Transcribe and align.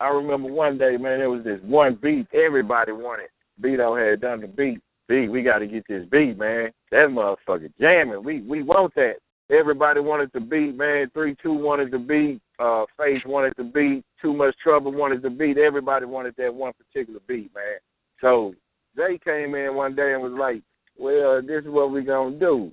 I 0.00 0.08
remember 0.08 0.48
one 0.48 0.78
day, 0.78 0.96
man, 0.96 1.18
there 1.18 1.30
was 1.30 1.44
this 1.44 1.60
one 1.62 1.98
beat 2.02 2.26
everybody 2.32 2.92
wanted. 2.92 3.28
Bido 3.60 3.98
had 3.98 4.20
done 4.20 4.40
the 4.40 4.46
beat. 4.46 4.80
Beat, 5.08 5.28
we 5.28 5.42
got 5.42 5.58
to 5.58 5.66
get 5.66 5.86
this 5.88 6.04
beat, 6.10 6.36
man. 6.36 6.70
That 6.90 7.08
motherfucker 7.08 7.72
jamming. 7.80 8.22
We 8.24 8.42
we 8.42 8.62
want 8.62 8.94
that. 8.96 9.14
Everybody 9.50 10.00
wanted 10.00 10.32
to 10.32 10.40
beat, 10.40 10.76
man. 10.76 11.08
Three 11.14 11.36
two 11.40 11.52
wanted 11.54 11.92
to 11.92 11.98
beat. 11.98 12.40
Uh, 12.58 12.84
Face 12.98 13.22
wanted 13.24 13.56
to 13.56 13.64
beat. 13.64 14.04
Too 14.20 14.32
much 14.32 14.56
trouble 14.62 14.92
wanted 14.92 15.22
to 15.22 15.30
beat. 15.30 15.58
Everybody 15.58 16.06
wanted 16.06 16.34
that 16.38 16.52
one 16.52 16.72
particular 16.72 17.20
beat, 17.28 17.54
man. 17.54 17.78
So 18.20 18.54
they 18.96 19.18
came 19.24 19.54
in 19.54 19.74
one 19.76 19.94
day 19.94 20.14
and 20.14 20.22
was 20.22 20.32
like, 20.32 20.62
"Well, 20.98 21.40
this 21.40 21.64
is 21.64 21.70
what 21.70 21.92
we're 21.92 22.02
gonna 22.02 22.36
do. 22.36 22.72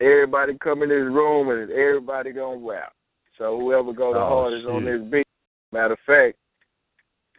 Everybody 0.00 0.56
come 0.58 0.82
in 0.82 0.90
this 0.90 0.98
room 0.98 1.48
and 1.48 1.70
everybody 1.70 2.32
gonna 2.32 2.66
rap. 2.66 2.92
So 3.38 3.58
whoever 3.58 3.92
go 3.92 4.12
the 4.12 4.20
Oh, 4.20 4.28
hardest 4.28 4.66
on 4.66 4.84
this 4.84 5.00
beat. 5.10 5.26
Matter 5.72 5.94
of 5.94 6.00
fact, 6.00 6.36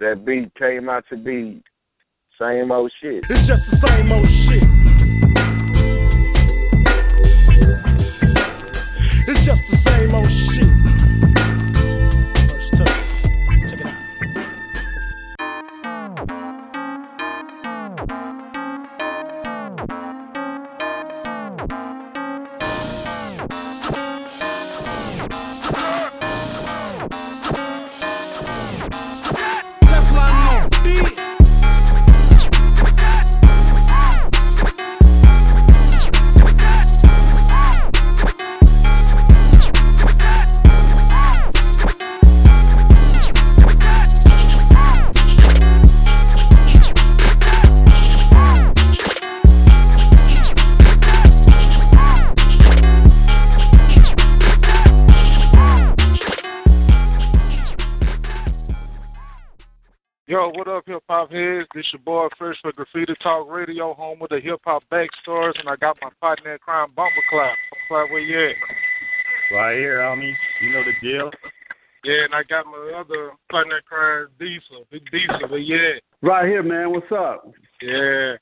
that 0.02 0.26
beat 0.26 0.52
came 0.56 0.90
out 0.90 1.06
to 1.10 1.16
be 1.16 1.62
same 2.40 2.72
old 2.72 2.92
shit. 3.00 3.24
It's 3.30 3.46
just 3.46 3.70
the 3.70 3.78
same 3.78 4.12
old 4.12 4.28
shit. 4.28 4.64
It's 9.28 9.46
just 9.46 9.70
the 9.70 9.78
same 9.78 10.16
old 10.16 10.32
shit. 10.32 10.81
Hip 60.92 61.04
hop 61.08 61.32
heads? 61.32 61.70
This 61.74 61.86
your 61.94 62.02
boy 62.04 62.28
Fresh 62.38 62.58
for 62.62 62.74
Graffiti 62.74 63.14
Talk 63.24 63.50
Radio, 63.50 63.94
home 63.94 64.20
with 64.20 64.32
the 64.32 64.42
hip 64.42 64.60
hop 64.66 64.84
backstars, 64.92 65.58
and 65.58 65.70
I 65.70 65.78
got 65.78 65.98
my 66.02 66.10
partner 66.20 66.52
in 66.52 66.60
crime, 66.60 66.90
Bumper 66.94 67.24
Clap. 67.30 67.56
Bumper 67.70 67.86
Clap, 67.88 68.10
where 68.12 68.20
you 68.20 68.50
at? 68.50 69.56
Right 69.56 69.78
here, 69.78 70.00
homie. 70.00 70.34
You 70.62 70.74
know 70.74 70.84
the 70.84 70.92
deal. 71.02 71.32
Yeah, 72.04 72.26
and 72.26 72.36
I 72.36 72.44
got 72.44 72.66
my 72.66 72.92
other 73.00 73.32
partner 73.50 73.78
in 73.78 73.84
crime, 73.88 74.28
Diesel. 74.38 74.86
Big 74.92 75.10
Diesel, 75.12 75.48
where 75.48 75.60
you 75.60 75.78
at? 75.96 76.04
Right 76.22 76.46
here, 76.46 76.62
man. 76.62 76.92
What's 76.92 77.10
up? 77.10 77.50
Yeah. 77.82 78.34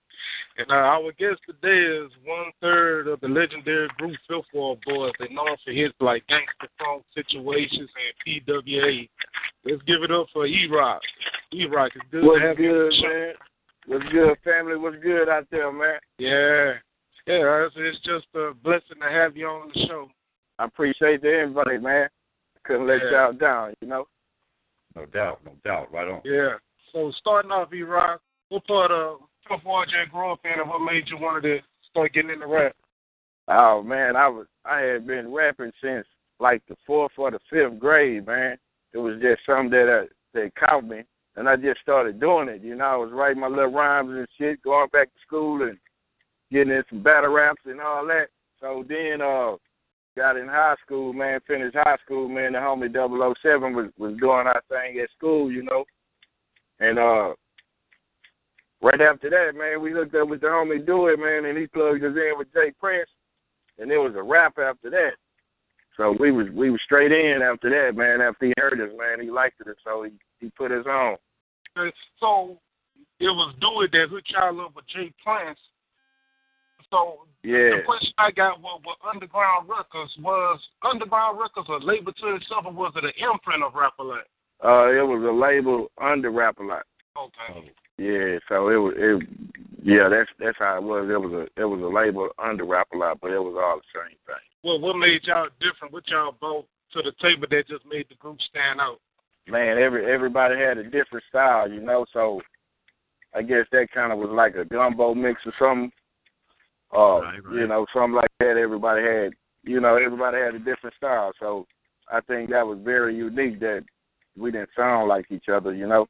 And 0.58 0.72
uh, 0.72 0.74
our 0.74 1.12
guest 1.20 1.42
today 1.46 2.04
is 2.04 2.12
one 2.26 2.52
third 2.62 3.10
of 3.10 3.20
the 3.20 3.28
legendary 3.28 3.90
group 4.00 4.16
Fifth 4.28 4.46
Ward 4.56 4.80
Boys. 4.88 5.14
They're 5.20 5.30
known 5.30 5.56
for 5.64 5.72
hits 5.72 5.94
like 6.00 6.24
Gangsta 6.28 6.68
Funk 6.80 7.04
Situations 7.14 7.90
and 7.94 8.48
PWA. 8.48 9.08
Let's 9.66 9.84
give 9.84 10.02
it 10.02 10.12
up 10.12 10.26
for 10.34 10.48
E 10.48 10.68
Rock. 10.72 11.02
E 11.54 11.66
Rock, 11.66 11.92
it's 11.96 12.06
good 12.12 12.24
What's 12.24 12.42
to 12.42 12.48
have 12.48 12.60
you 12.60 12.70
on 12.72 12.76
good, 12.76 12.92
the 12.92 12.96
show. 12.96 13.08
man? 13.08 13.34
What's 13.88 14.12
good, 14.12 14.38
family? 14.44 14.78
What's 14.78 14.98
good 15.02 15.30
out 15.30 15.48
there, 15.52 15.72
man? 15.72 16.00
Yeah. 16.18 16.74
Yeah, 17.26 17.66
it's, 17.66 17.76
it's 17.78 18.00
just 18.00 18.26
a 18.36 18.54
blessing 18.64 19.00
to 19.02 19.10
have 19.10 19.36
you 19.36 19.48
on 19.48 19.72
the 19.74 19.86
show. 19.88 20.10
I 20.58 20.66
appreciate 20.66 21.22
the 21.22 21.42
invite, 21.44 21.82
man. 21.82 22.08
Couldn't 22.64 22.88
let 22.88 23.02
Yeah. 23.04 23.12
y'all 23.12 23.34
down, 23.34 23.74
you 23.82 23.88
know. 23.88 24.08
No 24.96 25.06
doubt, 25.06 25.40
no 25.46 25.54
doubt. 25.64 25.92
Right 25.92 26.08
on. 26.08 26.22
Yeah. 26.26 26.56
So 26.92 27.12
starting 27.18 27.52
off, 27.52 27.74
E 27.74 27.84
Rock, 27.84 28.22
what 28.50 28.66
part 28.66 28.92
of 28.92 29.20
Fifth 29.48 29.64
Ward 29.64 29.90
you 29.92 30.12
grew 30.12 30.32
up 30.32 30.40
in 30.44 30.60
and 30.60 30.70
what 30.70 30.80
made 30.80 31.08
you 31.08 31.18
want 31.18 31.44
to 31.44 31.60
start 31.90 32.14
getting 32.14 32.32
into 32.32 32.48
rap? 32.48 32.76
Oh 33.48 33.82
man, 33.84 34.16
I 34.16 34.28
was 34.28 34.48
I 34.66 34.80
had 34.82 35.08
been 35.08 35.32
rapping 35.32 35.72
since 35.82 36.06
like 36.40 36.62
the 36.68 36.76
fourth 36.86 37.12
or 37.18 37.32
the 37.32 37.40
fifth 37.50 37.80
grade, 37.80 38.26
man. 38.28 38.58
It 38.94 38.98
was 38.98 39.20
just 39.22 39.42
something 39.46 39.70
that 39.72 40.02
uh, 40.02 40.06
that 40.34 40.52
caught 40.56 40.86
me, 40.86 41.04
and 41.40 41.50
I 41.50 41.56
just 41.56 41.82
started 41.82 42.20
doing 42.20 42.50
it. 42.50 42.62
You 42.62 42.76
know, 42.76 42.86
I 42.86 42.96
was 42.98 43.12
writing 43.12 43.42
my 43.42 43.48
little 43.48 43.72
rhymes 43.72 44.12
and 44.12 44.28
shit, 44.38 44.62
going 44.62 44.90
back 44.90 45.08
to 45.08 45.20
school 45.26 45.64
and 45.64 45.78
getting 46.52 46.74
in 46.74 46.84
some 46.90 47.02
battle 47.02 47.32
raps 47.32 47.62
and 47.66 47.82
all 47.82 48.06
that. 48.08 48.28
So 48.60 48.84
then, 48.88 49.22
uh, 49.22 49.56
got 50.18 50.38
in 50.38 50.48
high 50.48 50.76
school, 50.86 51.14
man. 51.14 51.40
Finished 51.48 51.76
high 51.76 51.98
school, 52.04 52.28
man. 52.28 52.54
The 52.54 52.60
homie 52.60 52.94
007 53.42 53.74
was 53.74 53.88
was 53.98 54.18
doing 54.20 54.48
our 54.48 54.62
thing 54.70 55.00
at 55.00 55.10
school, 55.18 55.52
you 55.52 55.64
know, 55.64 55.86
and 56.80 57.00
uh. 57.00 57.34
Right 58.82 59.02
after 59.02 59.30
that, 59.30 59.60
man, 59.60 59.82
we 59.82 59.92
hooked 59.92 60.16
up 60.16 60.30
with 60.30 60.40
the 60.40 60.48
homie 60.48 60.86
Do 60.86 61.08
It, 61.08 61.20
man, 61.20 61.44
and 61.44 61.58
he 61.58 61.68
plugged 61.68 62.02
us 62.02 62.16
in 62.16 62.38
with 62.38 62.54
Jay 62.54 62.72
Prince 62.80 63.10
and 63.80 63.90
there 63.90 64.02
was 64.02 64.16
a 64.16 64.22
rap 64.22 64.58
after 64.60 64.90
that. 64.90 65.14
So 65.98 66.16
we 66.20 66.32
was 66.32 66.48
we 66.54 66.70
was 66.70 66.80
straight 66.86 67.12
in 67.12 67.42
after 67.42 67.70
that, 67.70 67.98
man. 67.98 68.22
After 68.22 68.46
he 68.46 68.54
heard 68.58 68.80
us, 68.80 68.96
man, 68.98 69.22
he 69.22 69.32
liked 69.32 69.62
it, 69.62 69.78
so 69.84 70.04
he 70.04 70.12
he 70.40 70.50
put 70.52 70.72
us 70.72 70.86
on. 70.86 71.18
So 72.20 72.58
it 73.20 73.30
was 73.30 73.56
Do 73.62 73.82
It 73.82 73.92
that 73.92 74.10
hooked 74.10 74.32
y'all 74.32 74.62
up 74.62 74.76
with 74.76 74.88
Jay 74.88 75.12
Prince. 75.24 75.60
So 76.90 77.28
Yeah, 77.44 77.78
the 77.78 77.84
question 77.86 78.14
I 78.18 78.32
got 78.32 78.62
was, 78.62 78.82
with 78.86 78.98
Underground 79.06 79.70
Records 79.70 80.12
was 80.20 80.60
Underground 80.84 81.40
Records 81.40 81.70
a 81.70 81.86
label 81.86 82.14
to 82.14 82.36
itself 82.36 82.66
or 82.66 82.74
was 82.74 82.94
it 82.96 83.06
an 83.06 83.14
imprint 83.18 83.64
of 83.64 83.76
Rap 83.76 83.94
uh, 84.62 84.92
it 84.92 85.08
was 85.08 85.24
a 85.24 85.32
label 85.32 85.90
under 86.02 86.32
Rap. 86.32 86.58
Okay. 86.60 87.72
Yeah, 87.98 88.40
so 88.48 88.70
it 88.70 88.76
was 88.76 88.94
it. 88.98 89.28
Yeah, 89.84 90.10
that's 90.10 90.30
that's 90.40 90.58
how 90.60 90.78
it 90.78 90.84
was. 90.84 91.10
It 91.10 91.20
was 91.20 91.32
a 91.32 91.62
it 91.62 91.66
was 91.66 91.80
a 91.80 91.88
label 91.88 92.30
under 92.38 92.66
Rap 92.66 92.88
a 92.94 92.98
Lot, 92.98 93.20
but 93.22 93.32
it 93.32 93.40
was 93.40 93.56
all 93.56 93.80
the 93.80 94.00
same 94.00 94.18
thing. 94.28 94.44
Well, 94.64 94.80
what 94.80 94.98
made 94.98 95.24
y'all 95.24 95.48
different? 95.62 95.94
What 95.94 96.08
y'all 96.10 96.34
brought 96.34 96.66
to 96.94 97.02
the 97.02 97.14
table 97.22 97.48
that 97.50 97.68
just 97.68 97.86
made 97.86 98.08
the 98.10 98.16
group 98.16 98.38
stand 98.50 98.82
out? 98.82 99.00
Man, 99.48 99.78
every 99.78 100.12
everybody 100.12 100.56
had 100.58 100.78
a 100.78 100.84
different 100.84 101.24
style, 101.30 101.70
you 101.70 101.82
know. 101.82 102.06
So 102.14 102.42
I 103.36 103.42
guess 103.42 103.66
that 103.72 103.88
kind 103.94 104.12
of 104.12 104.20
was 104.20 104.30
like 104.32 104.56
a 104.56 104.66
gumbo 104.66 105.14
mix 105.14 105.42
or 105.46 105.54
something. 105.60 105.92
Uh, 106.94 107.22
Right, 107.22 107.44
right. 107.44 107.56
you 107.56 107.68
know, 107.68 107.86
something 107.94 108.14
like 108.16 108.32
that. 108.40 108.58
Everybody 108.58 109.04
had, 109.04 109.34
you 109.64 109.80
know, 109.80 109.96
everybody 109.98 110.38
had 110.38 110.56
a 110.56 110.60
different 110.60 110.96
style. 110.96 111.32
So 111.40 111.68
I 112.12 112.22
think 112.22 112.50
that 112.50 112.66
was 112.66 112.80
very 112.84 113.16
unique 113.16 113.60
that 113.60 113.84
we 114.38 114.52
didn't 114.52 114.70
sound 114.76 115.08
like 115.08 115.26
each 115.30 115.50
other, 115.52 115.74
you 115.74 115.88
know. 115.88 116.08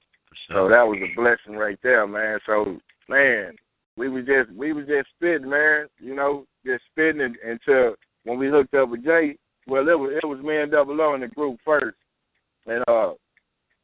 For 0.47 0.53
So 0.53 0.69
that 0.69 0.83
was 0.83 0.99
a 1.01 1.15
blessing 1.15 1.57
right 1.59 1.79
there, 1.83 2.07
man. 2.07 2.39
So 2.45 2.77
man, 3.09 3.55
we 3.97 4.07
was 4.09 4.25
just 4.25 4.51
we 4.57 4.71
was 4.73 4.85
just 4.87 5.09
spitting, 5.15 5.49
man. 5.49 5.87
You 5.99 6.15
know, 6.15 6.45
just 6.65 6.83
spitting 6.91 7.35
until 7.45 7.95
when 8.23 8.37
we 8.37 8.49
hooked 8.49 8.73
up 8.73 8.89
with 8.89 9.03
Jay. 9.03 9.35
Well, 9.67 9.87
it 9.87 9.99
was 9.99 10.19
it 10.23 10.25
was 10.25 10.39
me 10.39 10.57
and 10.57 10.71
Double 10.71 10.99
O 11.01 11.13
in 11.15 11.21
the 11.21 11.27
group 11.27 11.59
first, 11.65 11.97
and 12.69 12.83
uh, 12.87 13.13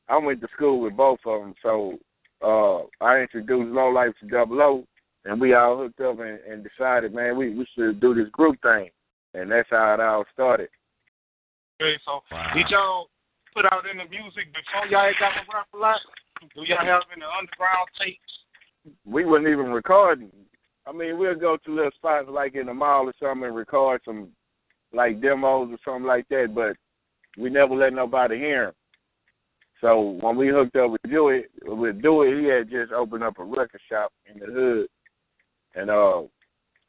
I 0.08 0.18
went 0.18 0.42
to 0.42 0.48
school 0.56 0.82
with 0.82 0.96
both 0.96 1.20
of 1.26 1.42
them. 1.42 1.54
So 1.64 1.98
uh, 2.44 2.86
I 3.04 3.20
introduced 3.20 3.72
Low 3.72 3.90
Life 3.90 4.14
to 4.22 4.28
Double 4.28 4.62
O, 4.62 4.84
and 5.26 5.40
we 5.42 5.54
all 5.54 5.78
hooked 5.78 6.00
up 6.02 6.20
and, 6.20 6.40
and 6.50 6.64
decided, 6.64 7.14
man, 7.14 7.38
we 7.38 7.56
we 7.56 7.66
should 7.76 8.00
do 8.00 8.14
this 8.14 8.30
group 8.32 8.62
thing, 8.62 8.90
and 9.34 9.52
that's 9.52 9.70
how 9.70 9.94
it 9.96 10.00
all 10.00 10.26
started. 10.34 10.70
Okay, 11.82 12.00
so 12.06 12.22
Wow. 12.32 12.52
did 12.56 12.70
y'all 12.70 13.10
put 13.54 13.66
out 13.66 13.84
any 13.90 14.08
music 14.10 14.48
before 14.54 14.88
y'all 14.88 15.08
had 15.08 15.16
got 15.20 15.32
to 15.32 15.42
Rap 15.54 15.68
a 15.74 15.78
Lot? 15.78 16.00
Do 16.54 16.64
y'all 16.64 16.86
have 16.86 17.02
any 17.14 17.24
underground 17.24 17.90
tapes? 18.00 18.20
we 19.06 19.26
wasn't 19.26 19.48
even 19.48 19.68
recording. 19.72 20.30
I 20.86 20.92
mean, 20.92 21.18
we'll 21.18 21.36
go 21.36 21.58
to 21.58 21.74
little 21.74 21.92
spots 21.96 22.28
like 22.30 22.54
in 22.56 22.68
the 22.68 22.74
mall 22.74 23.08
or 23.08 23.14
something 23.20 23.48
and 23.48 23.56
record 23.56 24.02
some 24.06 24.30
like 24.94 25.22
demos 25.22 25.70
or 25.72 25.78
something 25.84 26.06
like 26.08 26.28
that, 26.30 26.54
but 26.54 26.76
we 27.42 27.50
never 27.50 27.74
let 27.74 27.94
nobody 27.94 28.38
hear 28.38 28.66
'em. 28.66 28.74
So 29.82 30.18
when 30.22 30.38
we 30.38 30.50
hooked 30.50 30.76
up 30.76 30.92
with 30.92 31.02
It, 31.04 31.50
with 31.64 31.98
It, 32.04 32.42
he 32.42 32.48
had 32.48 32.70
just 32.70 32.92
opened 32.92 33.24
up 33.24 33.40
a 33.40 33.44
record 33.44 33.82
shop 33.90 34.12
in 34.26 34.40
the 34.40 34.46
hood, 34.46 34.88
and 35.76 35.90
uh, 35.90 36.24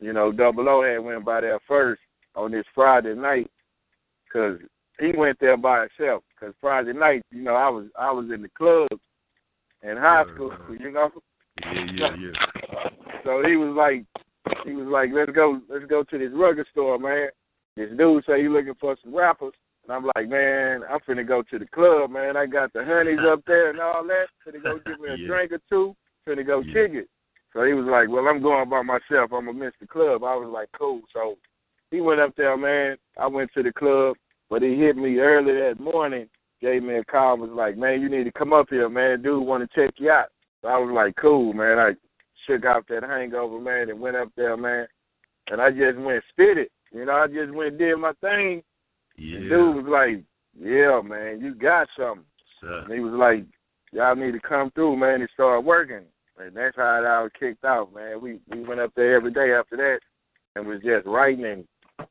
you 0.01 0.13
know, 0.13 0.33
Double 0.33 0.69
O 0.69 0.83
had 0.83 0.99
went 0.99 1.25
by 1.25 1.41
there 1.41 1.59
first 1.67 2.01
on 2.35 2.53
this 2.53 2.65
Friday 2.75 3.15
night, 3.15 3.51
cause 4.33 4.59
he 5.01 5.13
went 5.17 5.39
there 5.41 5.57
by 5.57 5.87
himself. 5.99 6.23
Cause 6.39 6.53
Friday 6.61 6.93
night, 6.93 7.23
you 7.31 7.43
know, 7.43 7.55
I 7.55 7.69
was 7.69 7.87
I 7.99 8.11
was 8.13 8.27
in 8.33 8.43
the 8.43 8.51
club 8.57 8.89
in 9.83 9.97
high 9.97 10.23
Right, 10.23 10.35
school, 10.35 10.53
you 10.79 10.93
know. 10.93 11.11
Yeah, 11.65 11.87
yeah, 11.95 12.17
yeah. 12.19 12.91
So 13.25 13.43
he 13.47 13.57
was 13.57 13.75
like, 13.77 14.05
he 14.65 14.73
was 14.73 14.87
like, 14.87 15.11
let's 15.13 15.33
go, 15.33 15.61
let's 15.69 15.87
go 15.87 16.05
to 16.05 16.19
this 16.19 16.31
record 16.33 16.67
store, 16.71 16.99
man. 16.99 17.29
This 17.77 17.91
dude 17.97 18.25
say 18.27 18.43
he 18.43 18.49
looking 18.49 18.75
for 18.81 18.97
some 19.03 19.15
rappers. 19.15 19.53
And 19.87 19.95
I'm 19.95 20.11
like, 20.17 20.29
man, 20.29 20.83
I'm 20.91 20.99
finna 21.09 21.27
go 21.27 21.43
to 21.43 21.59
the 21.59 21.67
club, 21.67 22.11
man. 22.11 22.37
I 22.37 22.47
got 22.47 22.73
the 22.73 22.85
honeys 22.85 23.21
up 23.27 23.41
there 23.47 23.71
and 23.71 23.81
all 23.81 24.05
that. 24.05 24.27
Finna 24.47 24.63
go 24.63 24.79
give 24.85 25.01
me 25.01 25.11
a 25.11 25.17
Yeah. 25.17 25.27
drink 25.27 25.53
or 25.53 25.61
two. 25.69 25.95
Finna 26.27 26.45
go 26.47 26.61
Yeah. 26.61 26.73
kick 26.73 26.95
it. 26.95 27.09
So 27.53 27.65
he 27.65 27.73
was 27.73 27.87
like, 27.87 28.09
well, 28.09 28.27
I'm 28.29 28.43
going 28.43 28.69
by 28.69 28.83
myself. 28.83 29.33
I'm 29.33 29.47
gonna 29.47 29.53
miss 29.55 29.73
the 29.81 29.87
club. 29.87 30.25
I 30.25 30.35
was 30.35 30.49
like, 30.49 30.69
cool. 30.79 31.01
So 31.13 31.39
he 31.91 32.01
went 32.01 32.21
up 32.21 32.35
there, 32.37 32.57
man. 32.57 32.97
I 33.17 33.27
went 33.29 33.51
to 33.55 33.63
the 33.63 33.73
club, 33.73 34.17
but 34.51 34.63
he 34.63 34.77
hit 34.77 34.97
me 34.97 35.19
early 35.21 35.53
that 35.53 35.81
morning. 35.81 36.29
Gave 36.61 36.83
me 36.83 36.97
a 36.97 37.05
call. 37.05 37.37
Was 37.39 37.51
like, 37.51 37.77
man, 37.77 38.01
you 38.01 38.09
need 38.09 38.25
to 38.25 38.33
come 38.33 38.53
up 38.53 38.67
here, 38.71 38.89
man. 38.89 39.23
Dude, 39.23 39.47
want 39.47 39.71
to 39.71 39.75
check 39.81 39.95
you 39.99 40.11
out. 40.11 40.29
So 40.63 40.69
I 40.69 40.79
was 40.79 40.93
like, 40.93 41.15
cool, 41.17 41.53
man. 41.53 41.79
I 41.79 41.93
shook 42.47 42.65
off 42.67 42.85
that 42.89 43.05
hangover, 43.05 43.61
man, 43.61 43.89
and 43.91 44.01
went 44.01 44.17
up 44.17 44.29
there, 44.37 44.57
man. 44.57 44.87
And 45.49 45.61
I 45.61 45.71
just 45.71 45.99
went 45.99 46.25
spit 46.31 46.59
it. 46.59 46.73
You 46.93 47.05
know, 47.05 47.13
I 47.13 47.27
just 47.29 47.53
went 47.53 47.71
and 47.71 47.79
did 47.79 47.97
my 47.97 48.13
thing. 48.21 48.63
Yeah. 49.17 49.41
The 49.41 49.49
dude 49.49 49.77
was 49.77 49.87
like, 49.89 50.25
yeah, 50.59 51.01
man, 51.05 51.41
you 51.41 51.55
got 51.55 51.89
something. 51.99 52.25
Sir. 52.61 52.81
And 52.85 52.93
he 52.93 53.01
was 53.01 53.13
like, 53.13 53.45
y'all 53.93 54.17
need 54.17 54.33
to 54.33 54.41
come 54.41 54.71
through, 54.73 54.97
man, 54.97 55.21
and 55.21 55.31
start 55.35 55.65
working. 55.65 56.05
And 56.39 56.55
that's 56.55 56.77
how 56.77 57.03
it 57.03 57.07
all 57.07 57.29
kicked 57.39 57.65
off, 57.65 57.89
man. 57.95 58.21
We 58.21 58.41
we 58.51 58.63
went 58.63 58.81
up 58.81 58.93
there 58.95 59.17
every 59.17 59.33
day 59.33 59.53
after 59.53 59.77
that 59.77 60.01
and 60.55 60.67
was 60.67 60.83
just 60.83 61.07
writing 61.07 61.47
and 61.47 61.65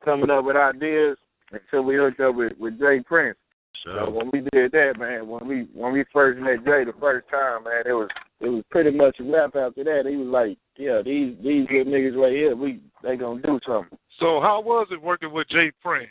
coming 0.04 0.32
up 0.32 0.46
with 0.46 0.56
ideas 0.56 1.18
until 1.52 1.84
we 1.84 1.96
hooked 1.96 2.20
up 2.20 2.36
with, 2.36 2.54
with 2.60 2.80
Jay 2.80 3.02
Prince. 3.06 3.38
So 3.84 4.10
when 4.10 4.32
we 4.34 4.42
did 4.52 4.72
that, 4.72 4.94
man, 4.98 5.28
when 5.28 5.48
we 5.48 5.68
when 5.74 5.94
we 5.94 6.06
first 6.12 6.40
met 6.40 6.66
Jay 6.66 6.86
the 6.86 6.94
first 7.00 7.30
time, 7.30 7.66
man, 7.66 7.84
it 7.86 7.94
was 7.94 8.10
it 8.42 8.50
was 8.50 8.64
pretty 8.72 8.90
much 8.90 9.20
a 9.20 9.24
wrap 9.24 9.56
after 9.56 9.84
that. 9.84 10.06
He 10.10 10.16
was 10.16 10.28
like, 10.28 10.58
Yeah, 10.76 11.04
these 11.06 11.36
these 11.44 11.68
good 11.68 11.86
niggas 11.86 12.20
right 12.20 12.34
here, 12.34 12.56
we 12.56 12.80
they 13.04 13.16
gonna 13.16 13.42
do 13.44 13.60
something. 13.68 13.96
So 14.20 14.42
how 14.42 14.60
was 14.62 14.88
it 14.90 15.02
working 15.02 15.32
with 15.32 15.48
Jay 15.50 15.72
Prince? 15.84 16.10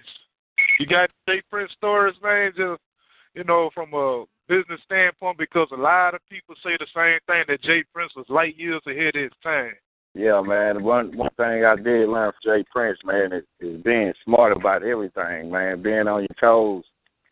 You 0.78 0.86
got 0.86 1.10
Jay 1.28 1.42
Prince 1.50 1.72
stories, 1.76 2.16
man, 2.22 2.52
just 2.56 2.80
you 3.34 3.44
know, 3.44 3.70
from 3.74 3.92
a 3.94 4.24
business 4.48 4.80
standpoint 4.84 5.38
because 5.38 5.68
a 5.72 5.76
lot 5.76 6.14
of 6.14 6.20
people 6.30 6.54
say 6.62 6.76
the 6.78 6.86
same 6.94 7.18
thing 7.26 7.44
that 7.48 7.62
Jay 7.62 7.84
Prince 7.92 8.12
was 8.14 8.26
light 8.28 8.56
years 8.56 8.82
ahead 8.86 9.16
of 9.16 9.22
his 9.22 9.32
time. 9.42 9.72
Yeah, 10.14 10.40
man. 10.42 10.84
One 10.84 11.16
one 11.16 11.30
thing 11.36 11.64
I 11.64 11.74
did 11.76 12.08
learn 12.08 12.32
from 12.32 12.58
Jay 12.58 12.64
Prince, 12.70 12.98
man, 13.04 13.32
is, 13.32 13.44
is 13.60 13.82
being 13.82 14.12
smart 14.24 14.56
about 14.56 14.84
everything, 14.84 15.50
man. 15.50 15.82
Being 15.82 16.06
on 16.06 16.22
your 16.22 16.36
toes, 16.40 16.84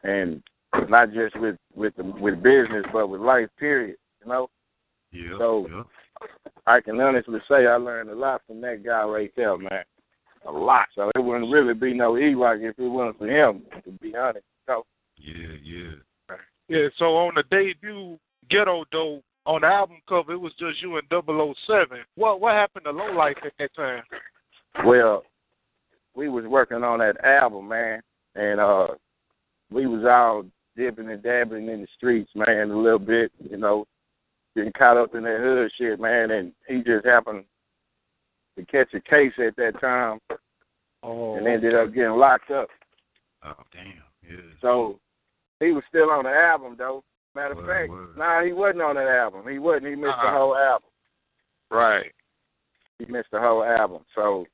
and 0.02 0.42
not 0.88 1.12
just 1.12 1.38
with 1.38 1.56
with 1.74 1.94
the, 1.96 2.02
with 2.02 2.42
business, 2.42 2.84
but 2.92 3.08
with 3.08 3.20
life. 3.20 3.48
Period. 3.58 3.96
You 4.22 4.28
know, 4.28 4.50
Yeah. 5.12 5.38
So- 5.38 5.66
yeah. 5.70 5.82
I 6.68 6.80
can 6.80 7.00
honestly 7.00 7.40
say 7.48 7.66
I 7.66 7.74
learned 7.74 8.08
a 8.10 8.14
lot 8.14 8.42
from 8.46 8.60
that 8.60 8.84
guy 8.84 9.02
right 9.04 9.32
there, 9.36 9.56
man. 9.58 9.82
A 10.46 10.50
lot. 10.50 10.86
So 10.94 11.10
it 11.14 11.20
wouldn't 11.20 11.52
really 11.52 11.74
be 11.74 11.94
no 11.94 12.18
E 12.18 12.34
Rock 12.34 12.58
if 12.60 12.78
it 12.78 12.88
wasn't 12.88 13.18
for 13.18 13.28
him. 13.28 13.62
To 13.84 13.90
be 13.92 14.14
honest. 14.16 14.44
So 14.66 14.84
Yeah, 15.16 15.56
yeah. 15.62 16.36
Yeah, 16.68 16.88
so 16.98 17.16
on 17.16 17.34
the 17.34 17.44
debut 17.50 18.18
Ghetto 18.48 18.84
Dope 18.90 19.24
on 19.44 19.62
the 19.62 19.66
album 19.66 19.96
cover 20.08 20.32
it 20.32 20.38
was 20.38 20.52
just 20.58 20.80
you 20.82 20.96
and 20.96 21.06
007. 21.10 21.98
What 22.14 22.40
what 22.40 22.54
happened 22.54 22.84
to 22.84 22.90
Low 22.90 23.12
Life 23.12 23.36
at 23.44 23.52
that 23.58 23.74
time? 23.74 24.02
Well, 24.84 25.24
we 26.14 26.28
was 26.28 26.44
working 26.46 26.82
on 26.82 27.00
that 27.00 27.22
album, 27.24 27.68
man, 27.68 28.00
and 28.34 28.60
uh 28.60 28.88
we 29.70 29.86
was 29.86 30.04
all 30.04 30.44
dipping 30.76 31.10
and 31.10 31.22
dabbling 31.22 31.68
in 31.68 31.82
the 31.82 31.86
streets, 31.96 32.30
man, 32.34 32.70
a 32.70 32.76
little 32.76 32.98
bit, 32.98 33.32
you 33.38 33.56
know, 33.56 33.86
getting 34.56 34.72
caught 34.72 34.96
up 34.96 35.14
in 35.14 35.22
that 35.24 35.40
hood 35.40 35.70
shit, 35.76 36.00
man, 36.00 36.30
and 36.30 36.52
he 36.68 36.82
just 36.82 37.04
happened 37.04 37.44
to 38.58 38.64
catch 38.66 38.92
a 38.94 39.00
case 39.00 39.32
at 39.38 39.56
that 39.56 39.80
time 39.80 40.18
Oh, 41.04 41.34
and 41.36 41.46
ended 41.48 41.74
up 41.74 41.92
getting 41.92 42.12
locked 42.12 42.50
up. 42.50 42.68
Oh 43.44 43.54
damn. 43.72 43.94
Yeah. 44.28 44.36
So 44.60 45.00
he 45.58 45.72
was 45.72 45.82
still 45.88 46.10
on 46.10 46.24
the 46.24 46.30
album 46.30 46.76
though. 46.78 47.02
Matter 47.34 47.58
of 47.58 47.66
fact, 47.66 47.90
word. 47.90 48.16
nah, 48.16 48.44
he 48.44 48.52
wasn't 48.52 48.82
on 48.82 48.94
that 48.96 49.08
album. 49.08 49.50
He 49.50 49.58
wasn't. 49.58 49.86
He 49.86 49.94
missed 49.94 50.14
the 50.22 50.28
Uh-uh. 50.28 50.36
whole 50.38 50.56
album. 50.56 50.88
right. 51.70 52.12
he 52.98 53.06
missed 53.06 53.30
the 53.32 53.40
whole 53.40 53.64
album. 53.64 54.02
So 54.14 54.46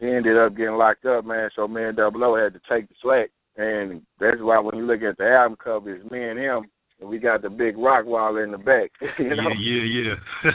he 0.00 0.08
ended 0.10 0.36
up 0.36 0.56
getting 0.56 0.74
locked 0.76 1.06
up, 1.06 1.24
man. 1.24 1.48
So 1.54 1.66
me 1.68 1.84
and 1.84 1.96
Double 1.96 2.24
O 2.24 2.34
had 2.36 2.52
to 2.54 2.60
take 2.68 2.88
the 2.88 2.94
slack. 3.00 3.30
And 3.56 4.02
that's 4.18 4.38
why 4.40 4.58
when 4.58 4.74
you 4.76 4.84
look 4.86 5.02
at 5.02 5.16
the 5.18 5.28
album 5.30 5.56
cover, 5.62 5.94
it's 5.94 6.10
me 6.10 6.22
and 6.28 6.38
him, 6.38 6.64
and 7.02 7.10
we 7.10 7.18
got 7.18 7.42
the 7.42 7.50
big 7.50 7.76
rock 7.76 8.06
wall 8.06 8.36
in 8.38 8.52
the 8.52 8.58
back. 8.58 8.90
you 9.18 9.34
know? 9.36 9.48
Yeah, 9.58 9.82
yeah, 9.82 10.14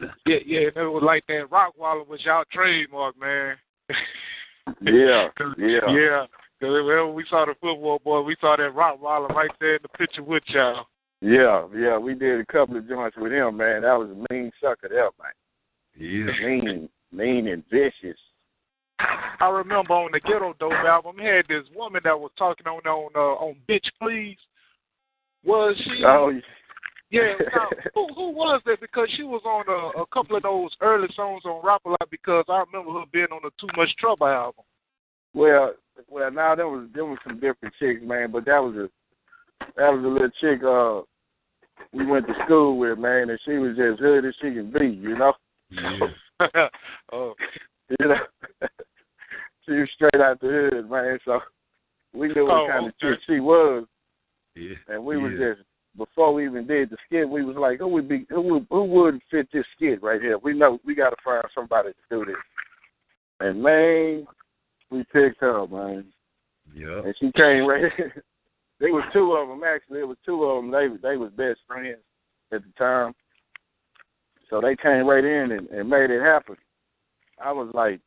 yeah. 0.00 0.06
Yeah, 0.26 0.36
yeah, 0.44 0.60
and 0.68 0.76
it 0.76 0.92
was 0.92 1.02
like 1.04 1.24
that 1.28 1.50
Rottweiler 1.50 2.06
was 2.08 2.20
y'all 2.24 2.44
trademark, 2.50 3.18
man. 3.20 3.56
yeah, 4.80 5.28
yeah, 5.58 5.80
Yeah. 5.88 6.26
Because 6.58 6.74
whenever 6.74 7.12
we 7.12 7.24
saw 7.28 7.44
the 7.44 7.54
football 7.60 8.00
boy, 8.04 8.22
we 8.22 8.36
saw 8.40 8.56
that 8.56 8.74
Rottweiler 8.74 9.28
right 9.30 9.50
there 9.60 9.76
in 9.76 9.82
the 9.82 9.88
picture 9.88 10.22
with 10.22 10.44
y'all. 10.46 10.86
yeah, 11.20 11.66
yeah. 11.76 11.98
We 11.98 12.14
did 12.14 12.40
a 12.40 12.46
couple 12.46 12.76
of 12.76 12.88
joints 12.88 13.16
with 13.16 13.32
him, 13.32 13.56
man. 13.56 13.82
That 13.82 13.98
was 13.98 14.10
a 14.10 14.32
mean 14.32 14.50
sucker 14.60 14.88
there, 14.88 15.10
man. 15.20 15.32
yeah. 15.96 16.46
Mean, 16.46 16.88
mean 17.12 17.48
and 17.48 17.64
vicious. 17.70 18.18
I 19.40 19.48
remember 19.48 19.94
on 19.94 20.12
the 20.12 20.20
Ghetto 20.20 20.54
Dope 20.60 20.72
album, 20.72 21.16
he 21.18 21.26
had 21.26 21.46
this 21.48 21.64
woman 21.74 22.00
that 22.04 22.18
was 22.18 22.30
talking 22.38 22.68
on 22.68 22.86
on 22.86 23.10
uh, 23.16 23.44
on 23.44 23.56
Bitch 23.68 23.90
Please. 24.00 24.36
Was 25.44 25.76
she? 25.84 26.02
Oh, 26.06 26.30
yeah. 27.10 27.34
Now, 27.54 27.68
who 27.94 28.06
who 28.14 28.30
was 28.30 28.62
that? 28.64 28.80
Because 28.80 29.08
she 29.16 29.22
was 29.22 29.42
on 29.44 29.64
a, 29.68 30.00
a 30.00 30.06
couple 30.06 30.36
of 30.36 30.42
those 30.44 30.70
early 30.80 31.08
songs 31.14 31.42
on 31.44 31.60
Rap 31.64 31.82
a 31.84 31.90
Lot. 31.90 32.08
Because 32.10 32.44
I 32.48 32.62
remember 32.72 32.98
her 32.98 33.04
being 33.12 33.26
on 33.32 33.40
the 33.42 33.50
Too 33.60 33.68
Much 33.76 33.94
Trouble 33.98 34.26
album. 34.26 34.64
well, 35.34 35.74
well. 36.08 36.30
Now 36.30 36.54
there 36.54 36.68
was 36.68 36.88
there 36.94 37.04
was 37.04 37.18
some 37.26 37.38
different 37.38 37.74
chicks, 37.78 38.00
man. 38.02 38.30
But 38.32 38.46
that 38.46 38.58
was 38.62 38.76
a 38.76 38.88
that 39.76 39.92
was 39.92 40.04
a 40.04 40.08
little 40.08 40.30
chick. 40.40 40.62
Uh, 40.64 41.02
we 41.92 42.06
went 42.06 42.26
to 42.28 42.34
school 42.44 42.78
with, 42.78 42.98
man, 42.98 43.28
and 43.28 43.38
she 43.44 43.52
was 43.52 43.72
as 43.78 43.98
hood 43.98 44.24
as 44.24 44.34
she 44.40 44.54
can 44.54 44.70
be, 44.72 44.86
you 44.86 45.16
know. 45.18 45.32
Yeah. 45.70 45.98
oh, 47.12 47.34
You 48.00 48.08
know, 48.08 48.16
she 49.66 49.72
was 49.72 49.88
straight 49.94 50.20
out 50.22 50.40
the 50.40 50.70
hood, 50.72 50.90
man. 50.90 51.18
So 51.24 51.40
we 52.14 52.28
knew 52.28 52.44
what 52.44 52.52
Oh, 52.54 52.66
kind 52.68 52.86
of 52.86 52.98
chick 52.98 53.18
she 53.26 53.40
was, 53.40 53.84
Yeah. 54.54 54.74
and 54.88 55.04
we 55.04 55.16
was 55.16 55.32
yeah. 55.38 55.54
just 55.54 55.60
before 55.96 56.32
we 56.32 56.46
even 56.46 56.66
did 56.66 56.90
the 56.90 56.96
skit, 57.06 57.28
we 57.28 57.44
was 57.44 57.56
like, 57.56 57.78
who 57.78 57.88
would 57.88 58.08
be, 58.08 58.26
who 58.30 58.40
would, 58.42 58.66
who 58.70 58.84
would 58.84 59.20
fit 59.30 59.48
this 59.52 59.64
skit 59.76 60.02
right 60.02 60.20
here? 60.20 60.38
We 60.38 60.54
know 60.56 60.78
we 60.84 60.94
got 60.94 61.10
to 61.10 61.16
find 61.24 61.44
somebody 61.54 61.90
to 61.90 61.94
do 62.10 62.24
this. 62.24 62.36
And 63.40 63.62
man, 63.62 64.26
we 64.90 65.04
picked 65.12 65.40
her, 65.40 65.66
man, 65.66 66.04
Yeah. 66.74 67.02
and 67.04 67.14
she 67.18 67.32
came 67.32 67.66
right. 67.66 67.92
there 68.80 68.92
was 68.92 69.04
two 69.12 69.32
of 69.32 69.48
them 69.48 69.62
actually. 69.64 69.98
There 69.98 70.06
was 70.06 70.18
two 70.24 70.44
of 70.44 70.62
them. 70.62 70.70
They 70.70 70.88
they 71.02 71.16
was 71.16 71.30
best 71.32 71.60
friends 71.66 71.98
at 72.52 72.62
the 72.62 72.72
time. 72.78 73.14
So 74.48 74.60
they 74.60 74.76
came 74.76 75.06
right 75.06 75.24
in 75.24 75.52
and, 75.52 75.68
and 75.70 75.88
made 75.88 76.10
it 76.10 76.20
happen. 76.22 76.56
I 77.42 77.52
was 77.52 77.70
like, 77.74 78.00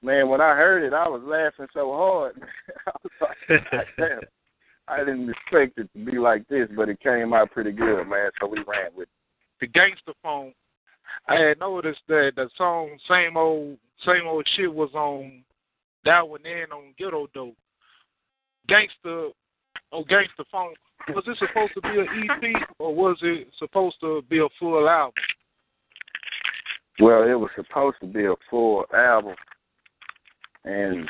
man, 0.00 0.28
when 0.28 0.40
I 0.40 0.54
heard 0.54 0.84
it, 0.84 0.92
I 0.92 1.08
was 1.08 1.22
laughing 1.24 1.66
so 1.74 1.92
hard. 1.92 2.40
I 2.86 2.92
was 3.02 3.12
like, 3.20 3.86
damn. 3.96 4.20
I 4.88 4.98
didn't 4.98 5.30
expect 5.30 5.78
it 5.78 5.88
to 5.92 6.04
be 6.04 6.18
like 6.18 6.46
this, 6.48 6.68
but 6.74 6.88
it 6.88 7.00
came 7.00 7.32
out 7.32 7.52
pretty 7.52 7.72
good, 7.72 8.04
man. 8.04 8.30
So 8.40 8.48
we 8.48 8.58
ran 8.58 8.90
with 8.94 9.08
it. 9.08 9.08
the 9.60 9.68
Gangsta 9.68 10.14
Funk. 10.22 10.54
I 11.28 11.36
had 11.36 11.60
noticed 11.60 12.00
that 12.08 12.32
the 12.36 12.48
song 12.56 12.98
"Same 13.08 13.36
Old 13.36 13.78
Same 14.04 14.26
Old 14.26 14.46
Shit" 14.56 14.72
was 14.72 14.90
on 14.94 15.44
that 16.04 16.28
one 16.28 16.44
and 16.44 16.72
on 16.72 16.94
Ghetto 16.98 17.28
Dope. 17.32 17.54
Gangster, 18.68 19.28
oh 19.92 20.04
Gangsta 20.04 20.44
Funk. 20.50 20.76
Was 21.08 21.24
it 21.26 21.36
supposed 21.38 21.74
to 21.74 21.80
be 21.82 22.00
an 22.00 22.30
EP 22.30 22.68
or 22.78 22.94
was 22.94 23.18
it 23.22 23.48
supposed 23.58 23.96
to 24.00 24.22
be 24.28 24.38
a 24.38 24.48
full 24.58 24.88
album? 24.88 25.14
Well, 27.00 27.22
it 27.24 27.34
was 27.34 27.50
supposed 27.56 27.96
to 28.00 28.06
be 28.06 28.24
a 28.24 28.34
full 28.48 28.84
album, 28.94 29.34
and 30.64 31.08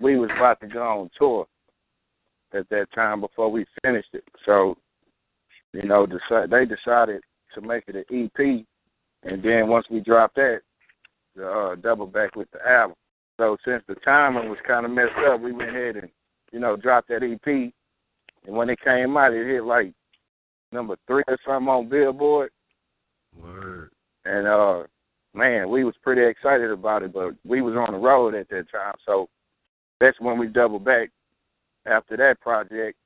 we 0.00 0.16
was 0.16 0.30
about 0.36 0.60
to 0.60 0.66
go 0.66 0.82
on 0.82 1.10
tour 1.18 1.46
at 2.54 2.68
that 2.70 2.86
time 2.94 3.20
before 3.20 3.50
we 3.50 3.66
finished 3.82 4.08
it. 4.12 4.24
So, 4.46 4.76
you 5.72 5.84
know, 5.84 6.06
deci- 6.06 6.50
they 6.50 6.64
decided 6.64 7.22
to 7.54 7.60
make 7.60 7.84
it 7.88 7.96
an 7.96 8.04
EP, 8.10 8.64
and 9.24 9.42
then 9.42 9.68
once 9.68 9.86
we 9.90 10.00
dropped 10.00 10.36
that, 10.36 10.60
to, 11.36 11.48
uh, 11.48 11.74
double 11.76 12.06
back 12.06 12.36
with 12.36 12.50
the 12.50 12.66
album. 12.66 12.96
So 13.38 13.56
since 13.64 13.82
the 13.86 13.94
timing 13.96 14.48
was 14.48 14.58
kind 14.66 14.84
of 14.84 14.92
messed 14.92 15.12
up, 15.26 15.40
we 15.40 15.52
went 15.52 15.70
ahead 15.70 15.96
and 15.96 16.08
you 16.52 16.58
know 16.58 16.76
dropped 16.76 17.08
that 17.08 17.22
EP, 17.22 17.72
and 18.46 18.56
when 18.56 18.68
it 18.70 18.80
came 18.80 19.16
out, 19.16 19.32
it 19.32 19.46
hit 19.46 19.64
like 19.64 19.92
number 20.72 20.96
three 21.06 21.22
or 21.28 21.38
something 21.46 21.68
on 21.68 21.88
Billboard. 21.88 22.50
Word. 23.40 23.90
And 24.24 24.46
uh 24.46 24.82
man, 25.34 25.70
we 25.70 25.84
was 25.84 25.94
pretty 26.02 26.22
excited 26.22 26.70
about 26.70 27.02
it, 27.02 27.12
but 27.12 27.34
we 27.44 27.60
was 27.60 27.76
on 27.76 27.92
the 27.92 27.98
road 27.98 28.34
at 28.34 28.48
that 28.48 28.70
time, 28.72 28.94
so 29.06 29.28
that's 30.00 30.20
when 30.20 30.38
we 30.38 30.48
doubled 30.48 30.84
back 30.84 31.10
after 31.88 32.16
that 32.16 32.40
project 32.40 32.96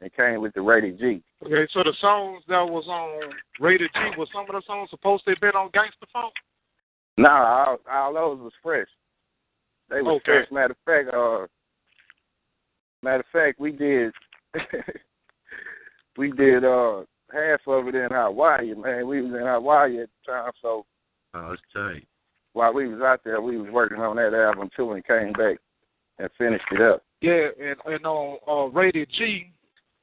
and 0.00 0.12
came 0.14 0.40
with 0.40 0.54
the 0.54 0.60
Rated 0.62 0.98
G. 0.98 1.22
Okay, 1.44 1.66
so 1.72 1.82
the 1.82 1.94
songs 2.00 2.42
that 2.48 2.62
was 2.62 2.86
on 2.88 3.32
Rated 3.60 3.90
G 3.94 4.00
was 4.16 4.28
some 4.32 4.42
of 4.42 4.52
the 4.52 4.62
songs 4.66 4.90
supposed 4.90 5.24
to 5.24 5.30
have 5.30 5.40
been 5.40 5.56
on 5.56 5.70
Gangsta 5.70 6.06
Funk? 6.12 6.32
Nah, 7.16 7.64
all, 7.66 7.78
all 7.90 8.14
those 8.14 8.38
was 8.40 8.52
fresh. 8.62 8.86
They 9.90 10.02
was 10.02 10.20
Okay. 10.22 10.44
fresh. 10.46 10.52
Matter 10.52 10.72
of 10.72 10.78
fact, 10.84 11.14
uh 11.14 11.46
matter 13.02 13.20
of 13.20 13.26
fact, 13.32 13.58
we 13.58 13.72
did 13.72 14.12
we 16.16 16.30
did 16.32 16.64
uh 16.64 17.02
half 17.32 17.60
of 17.66 17.88
it 17.88 17.94
in 17.94 18.08
Hawaii, 18.10 18.74
man. 18.74 19.06
We 19.06 19.22
was 19.22 19.32
in 19.32 19.46
Hawaii 19.46 20.00
at 20.00 20.08
the 20.26 20.32
time, 20.32 20.52
so 20.62 20.84
Oh, 21.34 21.52
it's 21.52 21.62
tight. 21.74 22.06
while 22.54 22.72
we 22.72 22.88
was 22.88 23.02
out 23.02 23.20
there, 23.24 23.40
we 23.42 23.58
was 23.58 23.70
working 23.70 23.98
on 23.98 24.16
that 24.16 24.32
album 24.34 24.70
too, 24.74 24.92
and 24.92 25.04
came 25.04 25.32
back 25.32 25.58
and 26.18 26.30
finished 26.38 26.64
it 26.72 26.80
up. 26.80 27.02
Yeah, 27.20 27.48
and 27.60 27.76
and 27.84 28.06
on 28.06 28.38
uh, 28.46 28.70
Rated 28.78 29.08
G, 29.16 29.52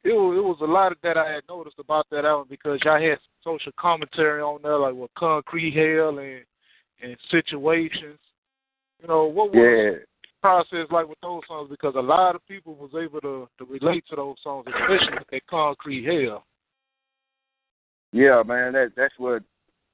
it 0.03 0.09
was 0.09 0.37
it 0.37 0.43
was 0.43 0.57
a 0.61 0.65
lot 0.65 0.91
of 0.91 0.97
that 1.03 1.17
I 1.17 1.31
had 1.31 1.43
noticed 1.47 1.79
about 1.79 2.07
that 2.11 2.25
album 2.25 2.47
because 2.49 2.79
y'all 2.83 3.01
had 3.01 3.19
social 3.43 3.71
commentary 3.79 4.41
on 4.41 4.61
there, 4.61 4.77
like 4.77 4.93
with 4.93 5.11
concrete 5.17 5.73
hell 5.73 6.19
and 6.19 6.43
and 7.01 7.17
situations. 7.31 8.19
You 9.01 9.07
know 9.07 9.25
what 9.25 9.51
was 9.51 9.55
Yeah, 9.55 9.99
the 9.99 10.05
process 10.41 10.87
like 10.91 11.07
with 11.07 11.19
those 11.21 11.41
songs? 11.47 11.69
Because 11.69 11.95
a 11.95 12.01
lot 12.01 12.35
of 12.35 12.45
people 12.47 12.75
was 12.75 12.91
able 13.01 13.21
to 13.21 13.47
to 13.57 13.65
relate 13.65 14.03
to 14.09 14.15
those 14.15 14.35
songs, 14.43 14.65
especially 14.67 15.17
with 15.19 15.27
that 15.31 15.47
concrete 15.47 16.05
hell. 16.05 16.43
yeah, 18.11 18.43
man. 18.45 18.73
That 18.73 18.91
that's 18.95 19.13
what 19.17 19.41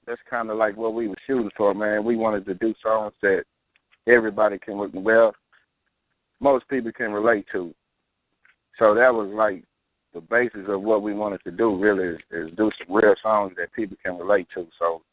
that's 0.08 0.22
kind 0.30 0.50
of 0.50 0.58
like 0.58 0.76
what 0.76 0.94
we 0.94 1.08
were 1.08 1.16
shooting 1.28 1.52
for, 1.56 1.74
man. 1.74 2.04
We 2.04 2.16
wanted 2.16 2.46
to 2.48 2.54
do 2.56 2.74
songs 2.82 3.14
that 3.22 3.44
everybody 4.08 4.58
can 4.60 4.78
well, 5.04 5.34
most 6.42 6.68
people 6.68 6.92
can 6.92 7.12
relate 7.12 7.46
to. 7.54 7.74
So 8.80 8.96
that 8.96 9.14
was 9.14 9.32
like 9.34 9.64
the 10.14 10.22
basis 10.22 10.68
of 10.68 10.82
what 10.82 11.04
we 11.04 11.14
wanted 11.14 11.42
to 11.46 11.52
do. 11.52 11.78
Really, 11.78 12.16
is, 12.16 12.20
is 12.32 12.58
do 12.58 12.70
some 12.80 12.96
real 12.96 13.16
songs 13.22 13.54
that 13.58 13.72
people 13.74 13.96
can 14.04 14.18
relate 14.18 14.48
to. 14.56 14.68
So 14.78 15.04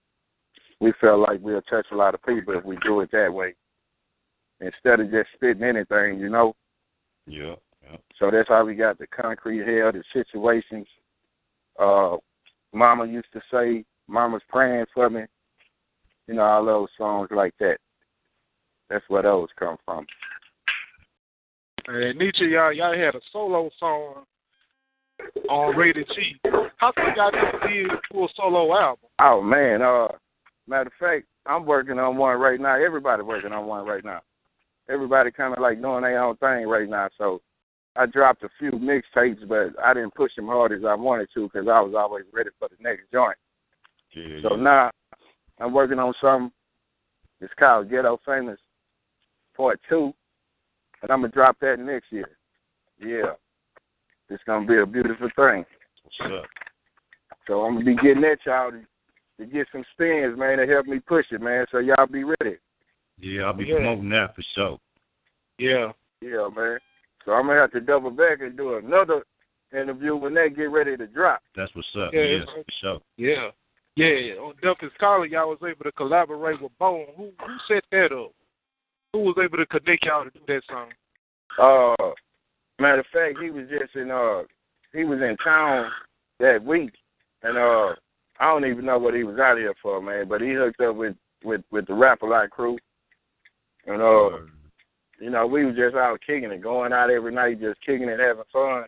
we 0.81 0.93
felt 1.01 1.21
like 1.21 1.41
we'll 1.43 1.63
touch 1.63 1.87
a 1.93 1.97
lot 1.97 2.15
of 2.15 2.23
people 2.25 2.57
if 2.57 2.65
we 2.65 2.77
do 2.85 3.01
it 3.01 3.11
that 3.13 3.33
way, 3.33 3.55
instead 4.61 5.01
of 5.01 5.11
just 5.11 5.29
spitting 5.35 5.63
anything, 5.63 6.19
you 6.19 6.31
know. 6.31 6.55
Yeah. 7.27 7.55
Yeah. 7.89 7.99
So 8.19 8.31
that's 8.31 8.49
how 8.49 8.65
we 8.65 8.75
got 8.75 8.99
the 8.99 9.07
concrete 9.07 9.65
hell, 9.65 9.93
the 9.93 10.03
situations. 10.13 10.87
Uh, 11.79 12.17
Mama 12.73 13.07
used 13.07 13.33
to 13.33 13.41
say, 13.51 13.85
"Mama's 14.09 14.43
praying 14.49 14.87
for 14.95 15.09
me." 15.11 15.23
You 16.27 16.35
know, 16.35 16.43
all 16.43 16.65
those 16.65 16.89
songs 16.99 17.29
like 17.31 17.55
that. 17.61 17.79
That's 18.91 19.05
where 19.09 19.23
those 19.23 19.49
come 19.59 19.77
from. 19.85 20.07
And 21.89 22.19
Nietzsche, 22.19 22.45
y'all 22.45 22.71
y'all 22.71 22.93
had 22.93 23.15
a 23.15 23.21
solo 23.33 23.71
song 23.81 24.25
on 25.49 25.75
Rated 25.75 26.07
G. 26.15 26.37
How 26.77 26.93
come 26.93 27.15
y'all 27.17 27.33
never 27.33 27.67
did 27.67 27.87
do 28.13 28.25
a 28.25 28.29
solo 28.37 28.77
album? 28.79 29.09
Oh 29.19 29.41
man, 29.41 29.81
uh, 29.81 30.09
matter 30.67 30.89
of 30.89 30.93
fact, 31.01 31.27
I'm 31.47 31.65
working 31.65 31.99
on 31.99 32.19
one 32.19 32.39
right 32.39 32.61
now. 32.61 32.75
Everybody 32.79 33.23
working 33.23 33.53
on 33.53 33.67
one 33.67 33.87
right 33.87 34.05
now. 34.05 34.21
Everybody 34.91 35.31
kind 35.31 35.55
of 35.55 35.63
like 35.63 35.81
doing 35.81 36.03
their 36.03 36.23
own 36.23 36.37
thing 36.37 36.69
right 36.69 36.89
now. 36.89 37.09
So 37.17 37.41
I 37.97 38.05
dropped 38.05 38.43
a 38.43 38.51
few 38.59 38.73
mixtapes, 38.73 39.49
but 39.49 39.83
I 39.83 39.95
didn't 39.95 40.15
push 40.15 40.33
them 40.37 40.49
hard 40.49 40.73
as 40.73 40.85
I 40.87 40.95
wanted 40.95 41.29
to 41.33 41.49
because 41.49 41.69
I 41.69 41.81
was 41.81 41.95
always 41.97 42.25
ready 42.35 42.51
for 42.59 42.69
the 42.69 42.77
next 42.83 43.11
joint. 43.11 43.37
Yeah. 44.15 44.43
So 44.43 44.57
yeah. 44.57 44.63
now 44.63 44.91
I'm 45.59 45.73
working 45.73 45.99
on 45.99 46.13
something. 46.21 46.53
It's 47.41 47.53
called 47.59 47.89
Ghetto 47.89 48.21
Famous 48.27 48.59
Part 49.57 49.81
Two, 49.89 50.13
and 51.03 51.11
I'm 51.11 51.21
gonna 51.21 51.33
drop 51.33 51.57
that 51.61 51.79
next 51.79 52.11
year. 52.11 52.31
Yeah, 52.99 53.33
it's 54.29 54.43
gonna 54.45 54.67
be 54.67 54.79
a 54.79 54.87
beautiful 54.87 55.29
thing. 55.37 55.65
What's 56.03 56.33
up? 56.33 56.45
So 57.47 57.63
I'm 57.63 57.75
gonna 57.75 57.85
be 57.85 57.95
getting 57.97 58.23
that 58.23 58.39
y'all 58.45 58.71
to, 58.71 58.81
to 59.39 59.47
get 59.47 59.67
some 59.73 59.85
spins, 59.93 60.39
man, 60.39 60.59
to 60.59 60.67
help 60.67 60.87
me 60.87 61.01
push 61.01 61.27
it, 61.31 61.41
man. 61.41 61.67
So 61.71 61.79
y'all 61.79 62.07
be 62.07 62.25
ready. 62.25 62.57
Yeah, 63.19 63.45
I'll 63.45 63.53
be 63.53 63.65
Yeah. 63.65 63.77
promoting 63.77 64.11
that 64.11 64.35
for 64.35 64.43
sure. 64.55 64.79
Yeah. 65.59 65.93
Yeah, 66.21 66.49
man. 66.55 66.79
So 67.25 67.33
I'm 67.33 67.47
gonna 67.47 67.61
have 67.61 67.73
to 67.73 67.81
double 67.81 68.11
back 68.11 68.41
and 68.41 68.57
do 68.57 68.77
another 68.77 69.25
interview 69.73 70.17
when 70.17 70.35
they 70.35 70.51
get 70.51 70.71
ready 70.71 70.97
to 70.97 71.07
drop. 71.07 71.43
That's 71.55 71.75
what's 71.75 71.89
up. 71.97 72.13
Yeah, 72.13 72.23
Yeah, 72.23 72.45
for 72.45 72.65
sure. 72.81 73.01
Yeah. 73.17 73.51
Yeah, 73.97 74.35
on 74.39 74.55
Dumpus 74.63 74.93
College, 75.01 75.33
y'all 75.33 75.49
was 75.49 75.59
able 75.69 75.83
to 75.83 75.91
collaborate 75.91 76.63
with 76.63 76.77
Bone. 76.79 77.07
Who 77.17 77.33
who 77.41 77.57
set 77.67 77.83
that 77.91 78.13
up? 78.13 78.33
Who 79.13 79.21
was 79.21 79.37
able 79.43 79.59
to 79.59 79.67
connect 79.67 80.05
y'all 80.05 80.25
to 80.25 80.31
do 80.31 80.41
that 80.49 80.63
song? 80.69 80.89
Uh, 81.59 82.13
matter 82.79 83.01
of 83.01 83.07
fact, 83.13 83.39
he 83.43 83.51
was 83.51 83.67
just 83.69 83.95
in 83.97 84.11
uh, 84.11 84.43
he 84.93 85.05
was 85.05 85.19
in 85.21 85.37
town 85.43 85.91
that 86.41 86.65
week, 86.65 86.93
and 87.43 87.57
uh, 87.57 87.95
I 88.39 88.47
don't 88.47 88.67
even 88.67 88.85
know 88.85 88.99
what 88.99 89.15
he 89.15 89.25
was 89.25 89.39
out 89.39 89.59
here 89.59 89.75
for, 89.83 90.01
man. 90.03 90.29
But 90.29 90.41
he 90.41 90.53
hooked 90.53 90.81
up 90.81 90.97
with 90.97 91.17
with 91.43 91.63
with 91.71 91.87
the 91.87 91.95
Rap 91.95 92.23
a 92.23 92.27
Lot 92.27 92.51
crew, 92.51 92.77
and 93.87 94.03
uh, 94.03 94.39
you 95.21 95.31
know, 95.31 95.47
we 95.47 95.65
was 95.65 95.75
just 95.75 95.97
out 95.97 96.21
kicking 96.25 96.53
it, 96.53 96.63
going 96.63 96.93
out 96.93 97.11
every 97.11 97.35
night, 97.35 97.61
just 97.61 97.81
kicking 97.85 98.09
it, 98.09 98.21
having 98.21 98.45
fun, 98.53 98.85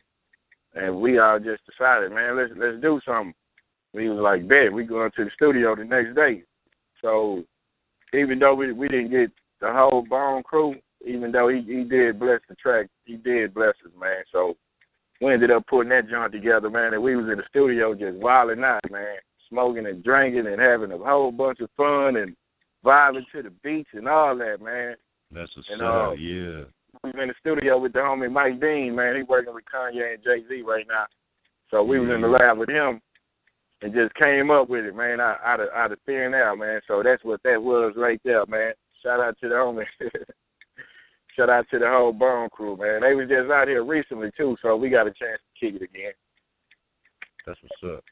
and 0.75 1.01
we 1.01 1.19
all 1.19 1.39
just 1.39 1.63
decided, 1.67 2.13
man, 2.13 2.37
let's 2.37 2.53
let's 2.57 2.81
do 2.81 3.01
something. 3.05 3.35
We 3.93 4.09
was 4.09 4.21
like, 4.21 4.47
bet 4.47 4.73
we 4.73 4.85
going 4.85 5.11
to 5.17 5.25
the 5.25 5.31
studio 5.35 5.75
the 5.75 5.85
next 5.85 6.15
day. 6.15 6.45
So 7.03 7.43
even 8.15 8.39
though 8.39 8.55
we 8.55 8.73
we 8.73 8.87
didn't 8.89 9.11
get 9.11 9.31
the 9.61 9.73
whole 9.73 10.05
Bone 10.09 10.43
crew, 10.43 10.75
even 11.07 11.33
though 11.33 11.49
he 11.49 11.63
he 11.63 11.85
did 11.85 12.19
bless 12.19 12.41
the 12.49 12.55
track, 12.57 12.89
he 13.05 13.17
did 13.17 13.55
bless 13.55 13.75
us, 13.85 13.93
man. 13.99 14.23
So 14.33 14.55
we 15.21 15.33
ended 15.33 15.51
up 15.51 15.67
putting 15.67 15.91
that 15.91 16.09
joint 16.09 16.33
together, 16.33 16.71
man, 16.71 16.95
and 16.95 17.03
we 17.03 17.17
was 17.17 17.29
in 17.31 17.37
the 17.37 17.45
studio 17.49 17.95
just 17.95 18.17
wilding 18.19 18.65
out, 18.65 18.81
man, 18.91 19.17
smoking 19.49 19.87
and 19.87 20.03
drinking 20.03 20.47
and 20.47 20.61
having 20.61 20.93
a 20.93 20.99
whole 20.99 21.31
bunch 21.31 21.61
of 21.61 21.69
fun 21.77 22.17
and 22.17 22.35
vibing 22.85 23.25
to 23.33 23.43
the 23.43 23.53
beats 23.63 23.91
and 23.93 24.09
all 24.09 24.37
that, 24.37 24.63
man. 24.63 24.97
That's 25.31 25.51
what's 25.55 25.69
And, 25.71 25.83
uh, 25.83 26.13
yeah. 26.13 26.65
We 27.05 27.11
was 27.11 27.23
in 27.23 27.29
the 27.29 27.35
studio 27.39 27.79
with 27.79 27.93
the 27.93 28.01
homie 28.01 28.33
Mike 28.33 28.61
Dean, 28.61 28.97
man. 28.97 29.17
He 29.17 29.23
working 29.23 29.55
with 29.55 29.65
Kanye 29.73 30.15
and 30.15 30.25
Jay 30.25 30.43
Z 30.49 30.63
right 30.63 30.87
now. 30.89 31.07
So 31.71 31.85
we 31.85 32.01
was 32.01 32.11
in 32.13 32.21
the 32.21 32.29
lab 32.29 32.59
with 32.59 32.69
him 32.69 33.01
and 33.83 33.95
just 33.95 34.15
came 34.15 34.51
up 34.51 34.69
with 34.69 34.85
it, 34.85 34.97
man, 34.97 35.21
out 35.21 35.39
out 35.45 35.61
of 35.61 35.69
out 35.75 35.93
of 35.93 35.99
thin 36.05 36.35
air, 36.35 36.57
man. 36.57 36.81
So 36.89 37.03
that's 37.05 37.23
what 37.25 37.41
that 37.45 37.63
was 37.63 37.95
right 37.97 38.21
there, 38.25 38.45
man. 38.47 38.73
Shout 39.03 39.21
out 39.21 39.37
to 39.41 39.49
the 39.49 39.55
homie. 39.55 39.85
Shout 41.37 41.49
out 41.49 41.67
to 41.71 41.79
the 41.79 41.89
whole 41.89 42.13
Bone 42.13 42.49
crew, 42.51 42.77
man. 42.77 43.01
They 43.03 43.15
was 43.15 43.29
just 43.29 43.51
out 43.51 43.69
here 43.69 43.85
recently 43.85 44.31
too, 44.37 44.57
so 44.61 44.77
we 44.77 44.91
got 44.91 45.07
a 45.07 45.11
chance 45.13 45.41
to 45.41 45.61
kick 45.73 45.81
it 45.81 45.85
again. 45.85 46.13
That's 47.47 47.59
what's 47.63 47.97
up. 47.97 48.05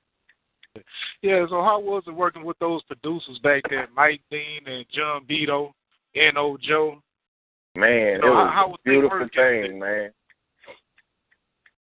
Yeah, 1.22 1.44
so 1.48 1.60
how 1.62 1.80
was 1.80 2.04
it 2.06 2.12
working 2.14 2.44
with 2.44 2.58
those 2.60 2.82
producers 2.84 3.38
back 3.42 3.62
then, 3.68 3.86
Mike 3.96 4.20
Dean 4.30 4.60
and 4.66 4.86
John 4.92 5.24
Bido, 5.28 5.72
N.O. 6.14 6.56
Joe? 6.62 7.02
Man, 7.74 8.16
it 8.16 8.20
So 8.22 8.28
how- 8.28 8.44
was 8.44 8.52
how 8.54 8.64
a 8.66 8.68
was 8.70 8.78
beautiful 8.84 9.28
thing, 9.34 9.78
man. 9.80 10.10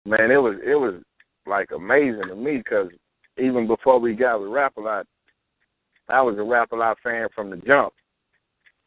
Man, 0.07 0.31
it 0.31 0.37
was 0.41 0.57
it 0.65 0.75
was 0.77 1.03
like 1.47 1.71
amazing 1.73 2.29
to 2.29 2.35
me 2.37 2.59
because 2.59 2.89
even 3.39 3.67
before 3.67 3.99
we 3.99 4.15
got 4.15 4.41
with 4.41 4.51
Rap 4.51 4.77
a 4.77 4.81
Lot, 4.81 5.07
I 6.09 6.23
was 6.23 6.39
a 6.39 6.43
Rap 6.43 6.73
a 6.73 6.77
Lot 6.77 6.99
fan 7.03 7.29
from 7.35 7.51
the 7.51 7.57
jump. 7.59 7.93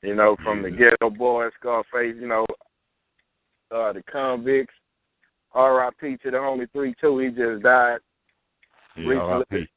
You 0.01 0.15
know, 0.15 0.37
from 0.43 0.61
the 0.61 0.69
Geto 0.69 1.15
Boys, 1.15 1.51
Scarface, 1.59 2.15
you 2.19 2.27
know, 2.27 2.45
uh, 3.71 3.93
the 3.93 4.01
Convicts. 4.11 4.73
R.I.P. 5.53 6.17
to 6.17 6.31
the 6.31 6.37
only 6.37 6.67
three 6.67 6.93
two. 7.01 7.17
He 7.19 7.29
just 7.29 7.63
died. 7.63 7.99
Yeah, 8.95 9.07
Recently. 9.07 9.45
RIP. 9.51 9.69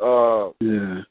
Uh, 0.00 0.50
Yeah. 0.60 1.02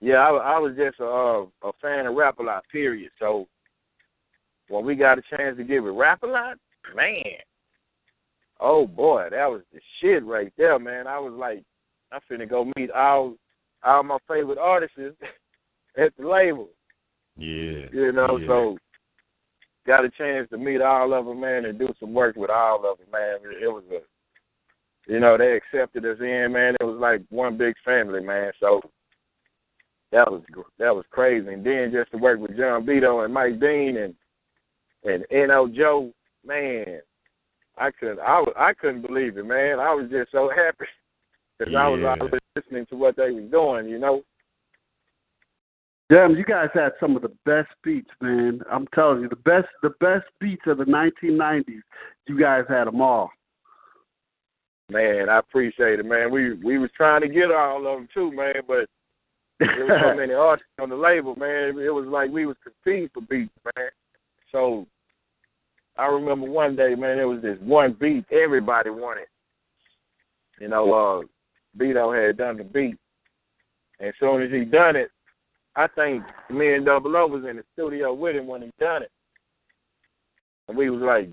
yeah, 0.00 0.16
I, 0.16 0.30
I 0.30 0.58
was 0.58 0.76
just 0.76 1.00
a 1.00 1.04
uh, 1.06 1.46
a 1.68 1.72
fan 1.80 2.06
of 2.06 2.14
Rap 2.14 2.38
a 2.38 2.42
Lot. 2.42 2.64
Period. 2.70 3.10
So 3.18 3.48
when 4.68 4.84
we 4.84 4.94
got 4.94 5.18
a 5.18 5.22
chance 5.36 5.56
to 5.56 5.64
give 5.64 5.86
it 5.86 5.90
Rap 5.90 6.22
a 6.22 6.26
Lot, 6.26 6.58
man, 6.94 7.22
oh 8.60 8.86
boy, 8.86 9.28
that 9.30 9.50
was 9.50 9.62
the 9.72 9.80
shit 10.00 10.24
right 10.24 10.52
there, 10.58 10.78
man. 10.78 11.06
I 11.06 11.18
was 11.18 11.32
like, 11.32 11.62
I'm 12.12 12.20
finna 12.30 12.48
go 12.48 12.70
meet 12.76 12.90
all 12.90 13.36
all 13.82 14.02
my 14.02 14.18
favorite 14.28 14.58
artists 14.58 14.98
at 15.96 16.12
the 16.18 16.28
label. 16.28 16.68
Yeah. 17.36 17.86
You 17.92 18.12
know, 18.12 18.38
yeah. 18.38 18.46
so 18.46 18.78
got 19.86 20.04
a 20.04 20.10
chance 20.10 20.48
to 20.50 20.58
meet 20.58 20.80
all 20.80 21.12
of 21.14 21.26
them, 21.26 21.40
man, 21.40 21.64
and 21.64 21.78
do 21.78 21.88
some 21.98 22.12
work 22.12 22.36
with 22.36 22.50
all 22.50 22.84
of 22.90 22.98
them, 22.98 23.06
man. 23.12 23.38
It 23.62 23.66
was 23.68 23.84
a, 23.90 25.12
you 25.12 25.20
know, 25.20 25.36
they 25.38 25.56
accepted 25.56 26.04
us 26.04 26.18
in, 26.20 26.52
man. 26.52 26.76
It 26.80 26.84
was 26.84 26.98
like 27.00 27.22
one 27.30 27.56
big 27.56 27.74
family, 27.84 28.22
man. 28.22 28.52
So 28.60 28.82
that 30.12 30.30
was 30.30 30.42
that 30.78 30.94
was 30.94 31.04
crazy. 31.10 31.48
And 31.48 31.64
then 31.64 31.90
just 31.92 32.10
to 32.12 32.18
work 32.18 32.40
with 32.40 32.56
John 32.56 32.84
Bido 32.84 33.24
and 33.24 33.32
Mike 33.32 33.60
Dean 33.60 33.96
and 33.96 34.14
and 35.04 35.24
N.O. 35.30 35.68
Joe, 35.68 36.12
man, 36.46 37.00
I 37.78 37.90
couldn't 37.90 38.20
I 38.20 38.40
was, 38.40 38.52
I 38.58 38.74
couldn't 38.74 39.06
believe 39.06 39.38
it, 39.38 39.46
man. 39.46 39.80
I 39.80 39.94
was 39.94 40.10
just 40.10 40.30
so 40.30 40.50
happy 40.54 40.84
because 41.58 41.74
I 41.74 41.88
was 41.88 42.00
Yeah. 42.02 42.16
always 42.20 42.40
listening 42.54 42.86
to 42.86 42.96
what 42.96 43.16
they 43.16 43.30
was 43.30 43.50
doing, 43.50 43.88
you 43.88 43.98
know. 43.98 44.22
Damn, 46.10 46.34
you 46.34 46.44
guys 46.44 46.68
had 46.74 46.90
some 46.98 47.14
of 47.14 47.22
the 47.22 47.30
best 47.46 47.68
beats, 47.84 48.10
man. 48.20 48.60
I'm 48.70 48.88
telling 48.88 49.20
you, 49.20 49.28
the 49.28 49.36
best, 49.36 49.68
the 49.80 49.94
best 50.00 50.24
beats 50.40 50.62
of 50.66 50.78
the 50.78 50.84
1990s. 50.84 51.82
You 52.26 52.38
guys 52.38 52.64
had 52.68 52.88
them 52.88 53.00
all. 53.00 53.30
Man, 54.90 55.28
I 55.28 55.38
appreciate 55.38 56.00
it, 56.00 56.04
man. 56.04 56.32
We 56.32 56.54
we 56.54 56.78
was 56.78 56.90
trying 56.96 57.20
to 57.20 57.28
get 57.28 57.52
all 57.52 57.86
of 57.86 57.96
them 57.96 58.08
too, 58.12 58.32
man, 58.32 58.54
but 58.66 58.88
there 59.60 59.86
was 59.86 60.00
so 60.02 60.16
many 60.20 60.32
artists 60.32 60.66
on 60.80 60.88
the 60.88 60.96
label, 60.96 61.36
man. 61.36 61.78
It 61.78 61.94
was 61.94 62.06
like 62.08 62.28
we 62.30 62.44
was 62.44 62.56
competing 62.64 63.08
for 63.14 63.20
beats, 63.20 63.52
man. 63.76 63.90
So 64.50 64.88
I 65.96 66.06
remember 66.06 66.50
one 66.50 66.74
day, 66.74 66.96
man, 66.96 67.18
there 67.18 67.28
was 67.28 67.40
this 67.40 67.58
one 67.60 67.96
beat 68.00 68.24
everybody 68.32 68.90
wanted. 68.90 69.28
You 70.60 70.68
know, 70.68 70.92
uh 70.92 71.80
Bido 71.80 72.26
had 72.26 72.36
done 72.36 72.56
the 72.56 72.64
beat. 72.64 72.96
And 74.00 74.08
as 74.08 74.14
soon 74.18 74.42
as 74.42 74.50
he 74.50 74.64
done 74.64 74.96
it, 74.96 75.10
I 75.76 75.86
think 75.88 76.24
me 76.50 76.74
and 76.74 76.84
Double 76.84 77.16
O 77.16 77.26
was 77.26 77.44
in 77.44 77.56
the 77.56 77.64
studio 77.72 78.12
with 78.12 78.36
him 78.36 78.46
when 78.46 78.62
he 78.62 78.70
done 78.78 79.02
it. 79.02 79.10
And 80.68 80.76
we 80.76 80.90
was 80.90 81.00
like, 81.00 81.30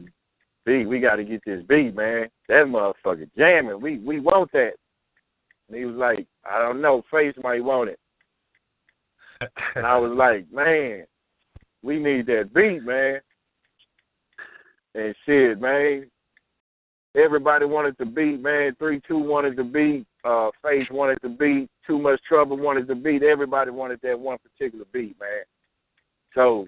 B, 0.65 0.85
we 0.85 0.99
gotta 0.99 1.23
get 1.23 1.41
this 1.45 1.63
beat, 1.67 1.95
man. 1.95 2.27
That 2.49 2.65
motherfucker 2.65 3.29
jamming. 3.37 3.81
We 3.81 3.99
we 3.99 4.19
want 4.19 4.51
that. 4.51 4.73
And 5.67 5.77
he 5.77 5.85
was 5.85 5.95
like, 5.95 6.27
I 6.49 6.59
don't 6.59 6.81
know, 6.81 7.03
Face 7.11 7.35
might 7.43 7.63
want 7.63 7.89
it. 7.89 7.99
And 9.75 9.85
I 9.85 9.97
was 9.97 10.11
like, 10.15 10.45
Man, 10.51 11.05
we 11.83 11.99
need 11.99 12.25
that 12.27 12.53
beat, 12.53 12.83
man. 12.83 13.19
And 14.95 15.15
shit, 15.25 15.61
man. 15.61 16.09
Everybody 17.17 17.65
wanted 17.65 17.97
to 17.97 18.05
beat, 18.05 18.41
man. 18.41 18.75
Three 18.77 19.01
two 19.07 19.17
wanted 19.17 19.57
to 19.57 19.63
beat. 19.63 20.05
Uh, 20.23 20.49
Face 20.61 20.85
wanted 20.91 21.19
to 21.23 21.29
beat. 21.29 21.67
Too 21.87 21.97
much 21.97 22.19
trouble 22.27 22.57
wanted 22.57 22.87
to 22.87 22.95
beat. 22.95 23.23
Everybody 23.23 23.71
wanted 23.71 23.99
that 24.03 24.19
one 24.19 24.37
particular 24.37 24.85
beat, 24.93 25.19
man. 25.19 25.43
So 26.35 26.67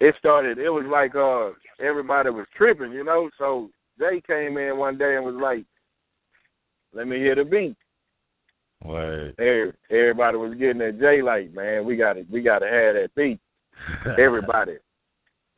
it 0.00 0.14
started. 0.18 0.58
It 0.58 0.70
was 0.70 0.86
like 0.90 1.14
uh, 1.14 1.50
everybody 1.84 2.30
was 2.30 2.46
tripping, 2.56 2.92
you 2.92 3.04
know. 3.04 3.28
So 3.36 3.68
Jay 3.98 4.22
came 4.26 4.56
in 4.56 4.78
one 4.78 4.96
day 4.96 5.16
and 5.16 5.24
was 5.26 5.34
like, 5.34 5.64
"Let 6.94 7.06
me 7.06 7.18
hear 7.18 7.34
the 7.34 7.44
beat." 7.44 7.76
Word. 8.82 9.34
Everybody 9.90 10.36
was 10.38 10.54
getting 10.54 10.78
that 10.78 10.98
Jay 10.98 11.20
like, 11.20 11.52
"Man, 11.52 11.84
we 11.84 11.96
got 11.96 12.14
to, 12.14 12.24
we 12.30 12.40
got 12.40 12.60
to 12.60 12.66
have 12.66 12.94
that 12.94 13.10
beat." 13.14 13.40
Everybody. 14.18 14.76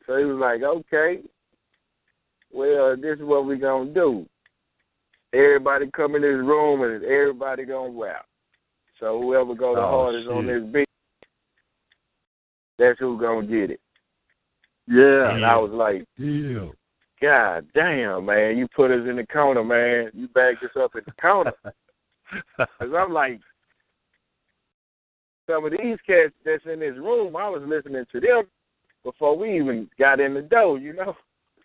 So 0.05 0.17
he 0.17 0.25
was 0.25 0.39
like, 0.39 0.63
"Okay, 0.63 1.21
well, 2.53 2.95
this 2.95 3.17
is 3.17 3.23
what 3.25 3.45
we 3.45 3.57
gonna 3.57 3.93
do. 3.93 4.25
Everybody 5.33 5.89
come 5.95 6.15
in 6.15 6.21
this 6.21 6.29
room 6.29 6.81
and 6.83 7.03
everybody 7.03 7.65
gonna 7.65 7.93
rap. 7.97 8.25
So 8.99 9.19
whoever 9.21 9.55
go 9.55 9.75
the 9.75 9.81
Oh, 9.81 9.89
hardest 10.03 10.27
on 10.29 10.45
shit. 10.45 10.63
this 10.63 10.73
beat, 10.73 10.89
that's 12.77 12.99
who 12.99 13.19
gonna 13.19 13.47
get 13.47 13.71
it." 13.71 13.79
Yeah. 14.87 15.35
And 15.35 15.45
I 15.45 15.57
was 15.57 15.71
like, 15.71 16.05
Yeah. 16.17 16.69
God 17.21 17.67
damn, 17.75 18.25
man, 18.25 18.57
you 18.57 18.67
put 18.75 18.89
us 18.91 19.07
in 19.07 19.15
the 19.15 19.25
corner, 19.27 19.63
man. 19.63 20.09
You 20.13 20.27
backed 20.29 20.63
us 20.63 20.71
up 20.77 20.95
in 20.95 21.03
the 21.05 21.11
corner. 21.21 21.53
Cause 22.57 22.89
I'm 22.97 23.13
like, 23.13 23.39
some 25.47 25.65
of 25.65 25.71
these 25.71 25.97
cats 26.07 26.33
that's 26.43 26.65
in 26.65 26.79
this 26.79 26.95
room, 26.97 27.35
I 27.35 27.47
was 27.49 27.61
listening 27.65 28.05
to 28.11 28.19
them 28.19 28.43
before 29.03 29.37
we 29.37 29.57
even 29.59 29.89
got 29.99 30.19
in 30.19 30.33
the 30.33 30.41
door, 30.41 30.77
you 30.79 30.93
know. 30.93 31.15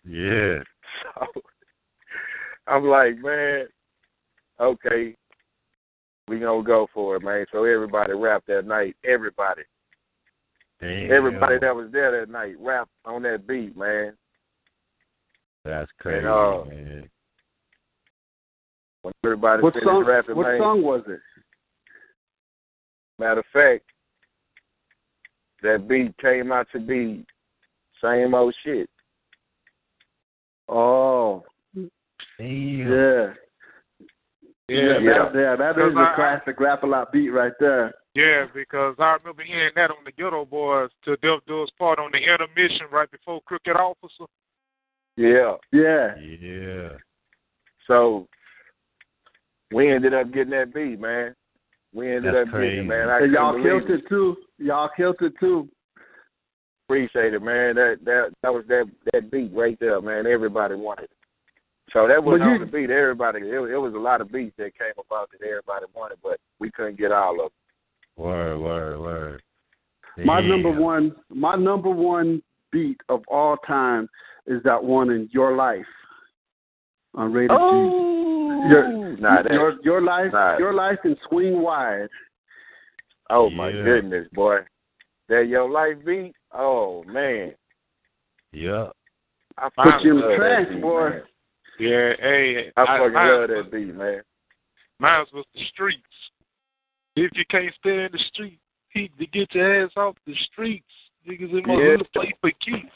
yeah. 0.05 0.59
So 1.03 1.41
I'm 2.67 2.85
like, 2.85 3.17
man, 3.19 3.67
okay, 4.59 5.15
we 6.27 6.39
gonna 6.39 6.63
go 6.63 6.87
for 6.93 7.15
it, 7.15 7.23
man. 7.23 7.45
So 7.51 7.63
everybody 7.63 8.13
rapped 8.13 8.47
that 8.47 8.65
night. 8.65 8.95
Everybody, 9.05 9.61
Damn. 10.81 11.11
everybody 11.11 11.57
that 11.59 11.75
was 11.75 11.89
there 11.91 12.19
that 12.19 12.29
night 12.29 12.55
rapped 12.59 12.91
on 13.05 13.23
that 13.23 13.47
beat, 13.47 13.77
man. 13.77 14.13
That's 15.63 15.91
crazy, 15.99 16.25
uh, 16.25 16.63
man. 16.65 17.09
When 19.01 19.13
everybody 19.23 19.63
What 19.63 19.73
song? 19.83 20.05
rapping, 20.05 20.35
What 20.35 20.47
man. 20.47 20.59
song 20.59 20.81
was 20.81 21.03
it? 21.07 21.19
Matter 23.19 23.39
of 23.39 23.45
fact, 23.51 23.85
that 25.63 25.87
beat 25.87 26.15
came 26.17 26.51
out 26.51 26.67
to 26.73 26.79
be 26.79 27.25
same 28.01 28.33
old 28.33 28.53
shit. 28.63 28.89
Oh, 30.69 31.43
Damn. 31.75 31.89
yeah. 32.39 33.33
Yeah, 34.69 34.99
Yeah. 34.99 35.29
That, 35.31 35.35
yeah, 35.35 35.55
that 35.55 35.75
Because 35.75 35.91
is 35.91 35.97
I- 35.97 36.11
a 36.11 36.15
classic 36.15 36.59
rap 36.59 36.83
a 36.83 36.87
lot 36.87 37.11
beat 37.11 37.29
right 37.29 37.53
there. 37.59 37.93
Yeah, 38.15 38.47
because 38.53 38.95
I 38.99 39.13
remember 39.13 39.43
hearing 39.43 39.71
that 39.75 39.91
on 39.91 40.03
the 40.03 40.11
Geto 40.11 40.49
Boys 40.49 40.89
to 41.05 41.15
Def 41.17 41.45
Do's 41.45 41.69
part 41.77 41.99
on 41.99 42.11
the 42.11 42.17
intermission 42.17 42.87
right 42.91 43.09
before 43.11 43.41
Crooked 43.45 43.75
Officer. 43.75 44.25
Yeah. 45.15 45.55
Yeah. 45.71 46.15
Yeah. 46.19 46.89
So 47.85 48.27
we 49.71 49.91
ended 49.91 50.13
up 50.13 50.31
getting 50.33 50.49
that 50.51 50.73
beat, 50.73 50.99
man. 50.99 51.35
We 51.93 52.13
ended 52.13 52.33
That's 52.33 52.47
up 52.47 52.53
getting 52.55 52.79
it, 52.79 52.83
man. 52.87 53.09
I 53.09 53.19
And 53.21 53.31
y'all 53.31 53.53
killed 53.61 53.85
believe 53.87 53.99
it 54.03 54.09
too. 54.09 54.37
Y'all 54.57 54.89
killed 54.97 55.15
it 55.21 55.33
too. 55.39 55.69
Appreciate 56.87 57.33
it, 57.33 57.41
man. 57.41 57.75
That 57.75 57.97
that 58.05 58.29
that 58.43 58.53
was 58.53 58.63
that 58.69 58.85
that 59.11 59.29
beat 59.29 59.51
right 59.53 59.77
there, 59.79 59.99
man. 60.01 60.25
Everybody 60.25 60.75
wanted 60.75 61.05
it. 61.05 61.11
So 61.91 62.07
that 62.07 62.23
was 62.23 62.39
But 62.39 62.45
you- 62.45 62.59
the 62.59 62.65
beat. 62.65 62.89
Everybody, 62.89 63.39
it, 63.39 63.53
it 63.71 63.77
was 63.77 63.93
a 63.93 63.97
lot 63.99 64.21
of 64.21 64.31
beats 64.31 64.55
that 64.57 64.77
came 64.77 64.93
about 64.97 65.29
that 65.31 65.45
everybody 65.45 65.85
wanted, 65.93 66.17
but 66.23 66.39
we 66.59 66.71
couldn't 66.71 66.97
get 66.97 67.11
all 67.11 67.33
of 67.45 67.51
them. 67.51 68.25
Word, 68.25 68.59
word, 68.59 68.99
word. 68.99 69.41
My 70.25 70.39
Damn. 70.41 70.49
number 70.49 70.71
one, 70.71 71.15
my 71.29 71.55
number 71.55 71.89
one 71.89 72.41
beat 72.71 72.99
of 73.09 73.21
all 73.27 73.57
time 73.57 74.09
is 74.47 74.63
that 74.63 74.81
one 74.83 75.09
in 75.11 75.29
Your 75.31 75.55
Life 75.55 75.85
on 77.15 77.33
Rated 77.33 77.51
Oh, 77.59 78.67
Your- 78.69 79.17
nah, 79.17 79.43
that, 79.43 79.51
Your 79.51 79.73
Your 79.83 80.01
Life, 80.01 80.31
nah. 80.31 80.57
Your 80.57 80.73
Life, 80.73 80.99
and 81.03 81.17
Swing 81.27 81.61
Wide. 81.61 82.07
oh 83.29 83.49
my 83.49 83.69
Yeah. 83.69 83.83
goodness, 83.83 84.27
boy, 84.33 84.59
that 85.29 85.47
your 85.47 85.69
life 85.69 85.97
beat. 86.05 86.33
Oh 86.53 87.03
man, 87.05 87.53
Yeah. 88.51 88.87
I 89.57 89.69
Put 89.75 90.03
you 90.03 90.11
in 90.15 90.21
the 90.21 90.35
trash, 90.37 90.67
beat, 90.69 90.81
boy. 90.81 91.09
man. 91.09 91.21
Yeah, 91.79 92.13
hey, 92.19 92.71
I 92.77 92.85
fucking 92.85 93.13
love 93.13 93.49
that 93.49 93.69
beat, 93.71 93.93
man. 93.95 94.21
Mine 94.99 95.25
was 95.33 95.45
the 95.53 95.65
streets. 95.73 96.01
If 97.15 97.31
you 97.35 97.43
can't 97.49 97.73
stay 97.79 98.05
in 98.05 98.09
the 98.11 98.19
street, 98.31 98.59
he 98.89 99.09
to 99.19 99.25
get 99.27 99.53
your 99.55 99.83
ass 99.85 99.91
off 99.97 100.15
the 100.25 100.35
streets. 100.51 100.85
Niggas 101.27 101.51
in 101.51 101.63
my 101.67 101.73
Yeah. 101.73 101.97
hood 101.97 102.07
play 102.13 102.33
for 102.39 102.51
keeps. 102.61 102.89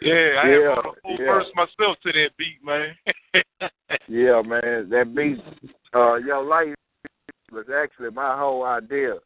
Yeah, 0.00 0.14
I 0.14 0.48
Yeah, 0.48 0.52
had 0.52 0.56
wrote 0.56 0.86
a 0.96 1.00
full 1.02 1.16
yeah. 1.20 1.26
verse 1.26 1.54
myself 1.54 2.00
to 2.00 2.12
that 2.12 2.36
beat, 2.36 2.64
man. 2.64 2.96
Yeah, 4.08 4.40
man, 4.42 4.88
that 4.88 5.12
beat, 5.14 5.38
uh, 5.94 6.14
your 6.14 6.42
life 6.42 6.74
was 7.52 7.66
actually 7.70 8.10
my 8.10 8.36
whole 8.36 8.64
idea. 8.64 9.18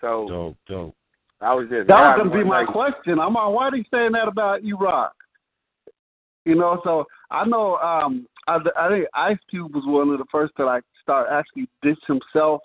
So 0.00 0.26
Dope, 0.28 0.56
dope. 0.66 0.96
I 1.40 1.54
was 1.54 1.68
just 1.70 1.88
That 1.88 2.00
was 2.00 2.18
gonna 2.18 2.42
be 2.42 2.48
my 2.48 2.64
night. 2.64 2.72
question. 2.72 3.18
I'm 3.18 3.34
like, 3.34 3.48
why 3.48 3.64
are 3.64 3.70
they 3.70 3.84
saying 3.90 4.12
that 4.12 4.28
about 4.28 4.62
Iraq? 4.62 5.14
You 6.44 6.54
know, 6.54 6.80
so 6.84 7.04
I 7.30 7.44
know 7.44 7.76
um 7.76 8.26
I, 8.46 8.58
I 8.78 8.88
think 8.88 9.06
Ice 9.14 9.38
Cube 9.48 9.74
was 9.74 9.84
one 9.86 10.10
of 10.10 10.18
the 10.18 10.24
first 10.30 10.52
to 10.56 10.64
like 10.64 10.84
start 11.02 11.28
actually 11.30 11.68
diss 11.82 11.98
himself, 12.06 12.60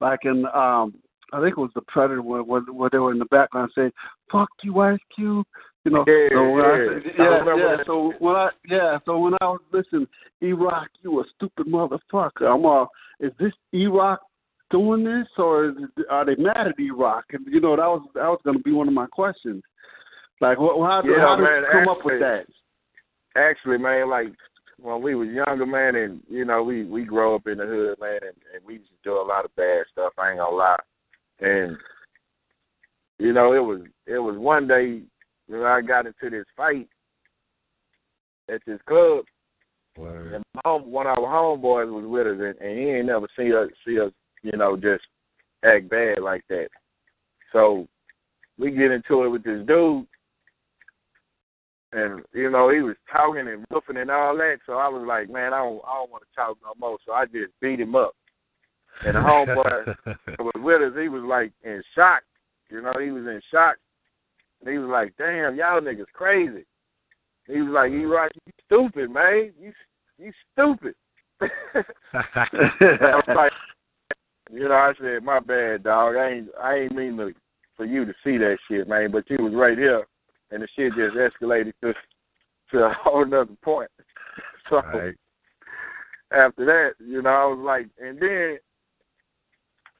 like 0.00 0.20
in 0.24 0.44
um 0.46 0.94
I 1.32 1.40
think 1.40 1.52
it 1.52 1.60
was 1.60 1.70
the 1.74 1.82
Predator 1.82 2.22
where, 2.22 2.42
where, 2.42 2.62
where 2.62 2.88
they 2.90 2.98
were 2.98 3.12
in 3.12 3.18
the 3.18 3.26
background 3.26 3.70
saying 3.74 3.92
"fuck 4.30 4.48
you, 4.62 4.78
Ice 4.80 4.98
Cube," 5.14 5.46
you 5.84 5.90
know. 5.92 6.04
Yeah, 6.06 6.28
so 6.32 6.50
when 6.50 6.64
I 6.64 6.76
yeah. 6.76 6.90
I 6.90 7.04
yeah, 7.18 7.56
yeah. 7.56 7.76
that. 7.76 7.84
So 7.86 8.12
when 8.18 8.36
I 8.36 8.50
yeah, 8.66 8.98
so 9.04 9.18
when 9.18 9.34
I 9.40 9.44
was 9.46 9.60
listening, 9.72 10.06
Iraq, 10.40 10.88
you 11.02 11.20
a 11.20 11.24
stupid 11.36 11.66
motherfucker. 11.66 12.52
I'm 12.52 12.64
all, 12.64 12.88
is 13.20 13.32
this 13.38 13.52
Iraq 13.72 14.20
doing 14.70 15.04
this, 15.04 15.26
or 15.36 15.70
is 15.70 15.74
it, 15.96 16.06
are 16.10 16.24
they 16.24 16.36
mad 16.36 16.68
at 16.68 16.78
Iraq? 16.78 17.24
And 17.32 17.46
you 17.46 17.60
know, 17.60 17.76
that 17.76 17.86
was 17.86 18.02
that 18.14 18.28
was 18.28 18.40
going 18.44 18.58
to 18.58 18.62
be 18.62 18.72
one 18.72 18.88
of 18.88 18.94
my 18.94 19.06
questions. 19.06 19.62
Like, 20.40 20.58
what, 20.58 20.76
how, 20.86 21.02
Yeah, 21.04 21.20
how 21.20 21.36
did 21.36 21.42
man, 21.42 21.62
you 21.62 21.68
come 21.72 21.88
up 21.88 22.04
with 22.04 22.20
that? 22.20 22.46
Actually, 23.36 23.78
man, 23.78 24.08
like 24.08 24.28
when 24.80 25.02
we 25.02 25.14
was 25.14 25.28
younger, 25.28 25.66
man, 25.66 25.96
and 25.96 26.20
you 26.28 26.44
know, 26.44 26.62
we 26.62 26.84
we 26.84 27.04
grow 27.04 27.34
up 27.34 27.46
in 27.46 27.58
the 27.58 27.66
hood, 27.66 27.98
man, 28.00 28.20
and, 28.22 28.36
and 28.54 28.64
we 28.64 28.74
used 28.74 28.88
to 28.88 28.94
do 29.04 29.20
a 29.20 29.22
lot 29.22 29.44
of 29.44 29.54
bad 29.56 29.84
stuff. 29.92 30.12
I 30.18 30.30
ain't 30.30 30.38
gonna 30.38 30.56
lie, 30.56 30.76
and 31.40 31.76
you 33.18 33.32
know, 33.32 33.52
it 33.52 33.62
was 33.62 33.80
it 34.06 34.18
was 34.18 34.36
one 34.36 34.68
day 34.68 35.02
when 35.48 35.62
I 35.62 35.80
got 35.80 36.06
into 36.06 36.30
this 36.30 36.46
fight 36.56 36.88
at 38.48 38.60
this 38.66 38.80
club, 38.86 39.24
Word. 39.96 40.34
and 40.34 40.44
my 40.54 40.60
home, 40.64 40.90
one 40.90 41.06
of 41.06 41.18
our 41.18 41.24
homeboys 41.24 41.92
was 41.92 42.04
with 42.06 42.26
us, 42.26 42.38
and, 42.40 42.68
and 42.68 42.78
he 42.78 42.84
ain't 42.90 43.06
never 43.06 43.26
see 43.36 43.52
us 43.52 43.68
see 43.86 44.00
us, 44.00 44.12
you 44.42 44.56
know, 44.56 44.76
just 44.76 45.04
act 45.64 45.88
bad 45.88 46.20
like 46.20 46.44
that. 46.48 46.68
So 47.52 47.86
we 48.58 48.70
get 48.70 48.90
into 48.90 49.24
it 49.24 49.28
with 49.28 49.44
this 49.44 49.66
dude, 49.66 50.06
and 51.92 52.22
you 52.34 52.50
know 52.50 52.70
he 52.70 52.80
was 52.80 52.96
talking 53.10 53.48
and 53.48 53.66
woofing 53.68 54.00
and 54.00 54.10
all 54.10 54.36
that. 54.36 54.58
So 54.66 54.74
I 54.74 54.88
was 54.88 55.04
like, 55.06 55.30
man, 55.30 55.54
I 55.54 55.58
don't, 55.58 55.80
I 55.86 55.94
don't 55.94 56.10
want 56.10 56.24
to 56.24 56.36
talk 56.36 56.56
no 56.62 56.72
more. 56.78 56.98
So 57.06 57.12
I 57.12 57.24
just 57.26 57.52
beat 57.60 57.80
him 57.80 57.94
up. 57.94 58.12
And 59.04 59.14
the 59.14 59.20
homeboy 59.20 59.94
that 60.04 60.16
was 60.40 60.52
with 60.56 60.82
us, 60.82 60.98
he 61.00 61.08
was 61.08 61.22
like 61.22 61.52
in 61.62 61.82
shock. 61.94 62.22
You 62.70 62.82
know, 62.82 62.92
he 63.00 63.10
was 63.10 63.24
in 63.24 63.40
shock. 63.50 63.76
And 64.60 64.70
he 64.70 64.78
was 64.78 64.90
like, 64.90 65.12
damn, 65.16 65.56
y'all 65.56 65.80
niggas 65.80 66.06
crazy. 66.12 66.66
He 67.46 67.60
was 67.60 67.72
like, 67.72 67.92
you 67.92 68.12
right, 68.12 68.30
you 68.44 68.52
stupid, 68.66 69.10
man. 69.10 69.52
You 69.58 69.72
you 70.18 70.32
stupid. 70.52 70.94
I 71.40 71.48
was 72.12 73.24
like, 73.28 73.52
you 74.50 74.68
know, 74.68 74.74
I 74.74 74.92
said, 75.00 75.22
my 75.22 75.40
bad, 75.40 75.84
dog. 75.84 76.16
I 76.16 76.30
ain't 76.30 76.48
I 76.62 76.74
ain't 76.76 76.94
mean 76.94 77.16
to 77.18 77.32
for 77.76 77.84
you 77.84 78.04
to 78.04 78.12
see 78.24 78.38
that 78.38 78.58
shit, 78.68 78.88
man. 78.88 79.10
But 79.10 79.28
you 79.30 79.36
was 79.40 79.54
right 79.54 79.78
here, 79.78 80.06
and 80.50 80.62
the 80.62 80.68
shit 80.76 80.92
just 80.94 81.16
escalated 81.16 81.72
to 81.82 81.94
to 82.72 82.78
a 82.84 82.92
whole 83.02 83.24
nother 83.24 83.56
point. 83.62 83.90
So 84.68 84.82
Right. 84.82 85.14
after 86.30 86.66
that, 86.66 87.02
you 87.02 87.22
know, 87.22 87.30
I 87.30 87.46
was 87.46 87.58
like, 87.58 87.86
and 87.98 88.20
then 88.20 88.58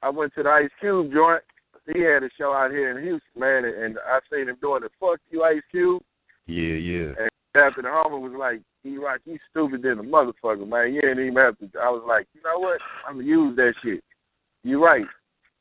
I 0.03 0.11
went 0.11 0.35
to 0.35 0.43
the 0.43 0.51
Ice 0.51 0.69
Cube 0.79 1.11
joint. 1.11 1.43
He 1.87 2.01
had 2.03 2.23
a 2.23 2.29
show 2.37 2.53
out 2.53 2.71
here 2.71 2.91
in 2.91 3.03
Houston, 3.03 3.41
man, 3.41 3.65
and, 3.65 3.99
I 3.99 4.19
seen 4.31 4.47
him 4.47 4.59
doing 4.61 4.83
the 4.83 4.91
fuck 5.01 5.21
you 5.31 5.43
Ice 5.43 5.63
Cube. 5.71 6.03
Yeah, 6.47 6.75
yeah. 6.75 7.15
And 7.19 7.31
after 7.55 7.81
the 7.81 7.89
homie 7.89 8.21
was 8.21 8.37
like, 8.39 8.61
"He 8.83 8.99
rock, 8.99 9.21
you 9.25 9.39
stupid 9.49 9.81
than 9.81 10.01
a 10.01 10.03
motherfucker, 10.03 10.69
man. 10.69 10.93
You 10.93 11.01
ain't 11.09 11.19
even 11.19 11.35
have 11.37 11.57
to." 11.61 11.71
I 11.81 11.89
was 11.89 12.05
like, 12.07 12.27
you 12.35 12.43
know 12.43 12.59
what? 12.59 12.79
I'm 13.07 13.15
gonna 13.15 13.27
use 13.27 13.57
that 13.57 13.73
shit. 13.83 14.05
You 14.69 14.85
right. 14.85 15.07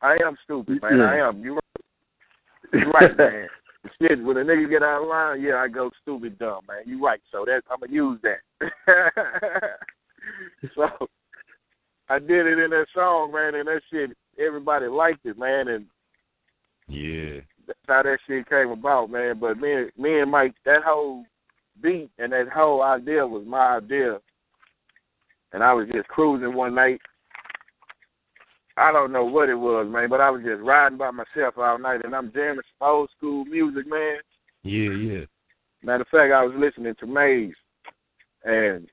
I 0.01 0.17
am 0.25 0.35
stupid, 0.43 0.81
man. 0.81 0.97
Yeah. 0.97 1.05
I 1.05 1.29
am. 1.29 1.39
You're 1.41 1.53
right. 1.55 1.63
You're 2.73 2.91
right, 2.91 3.17
man. 3.17 3.47
Shit 4.01 4.21
when 4.21 4.35
a 4.35 4.41
nigga 4.43 4.69
get 4.69 4.83
out 4.83 5.03
of 5.03 5.07
line, 5.07 5.41
yeah, 5.41 5.55
I 5.55 5.69
go 5.69 5.89
stupid 6.01 6.37
dumb, 6.37 6.59
man. 6.67 6.81
You 6.85 7.03
right. 7.03 7.21
So 7.31 7.45
that 7.45 7.61
I'm 7.71 7.79
gonna 7.79 7.93
use 7.93 8.19
that. 8.23 8.41
so 10.75 11.07
I 12.09 12.19
did 12.19 12.47
it 12.47 12.59
in 12.59 12.69
that 12.71 12.87
song, 12.93 13.31
man, 13.31 13.55
and 13.55 13.67
that 13.67 13.81
shit 13.89 14.11
everybody 14.37 14.87
liked 14.87 15.25
it, 15.25 15.37
man, 15.39 15.69
and 15.69 15.85
Yeah. 16.89 17.39
that's 17.65 17.79
how 17.87 18.03
that 18.03 18.19
shit 18.27 18.49
came 18.49 18.69
about, 18.71 19.09
man. 19.09 19.39
But 19.39 19.57
me, 19.57 19.71
and- 19.73 19.91
me 19.97 20.19
and 20.19 20.29
Mike, 20.29 20.55
that 20.65 20.83
whole 20.83 21.23
beat 21.81 22.09
and 22.19 22.33
that 22.33 22.49
whole 22.49 22.81
idea 22.81 23.25
was 23.25 23.45
my 23.47 23.77
idea. 23.77 24.19
And 25.53 25.63
I 25.63 25.71
was 25.71 25.87
just 25.93 26.09
cruising 26.09 26.53
one 26.53 26.75
night. 26.75 26.99
I 28.77 28.91
don't 28.91 29.11
know 29.11 29.25
what 29.25 29.49
it 29.49 29.55
was, 29.55 29.87
man, 29.89 30.07
but 30.09 30.21
I 30.21 30.29
was 30.29 30.43
just 30.43 30.61
riding 30.61 30.99
by 30.99 31.09
myself 31.09 31.57
all 31.57 31.79
night, 31.79 32.05
and 32.05 32.15
I'm 32.15 32.31
jamming 32.31 32.61
some 32.79 32.87
old 32.87 33.09
school 33.17 33.43
music, 33.45 33.87
man. 33.87 34.17
Yeah, 34.63 34.91
yeah. 34.91 35.25
Matter 35.83 36.03
of 36.03 36.07
fact, 36.09 36.31
I 36.31 36.43
was 36.43 36.53
listening 36.55 36.93
to 36.99 37.07
Maze, 37.07 37.55
and 38.43 38.87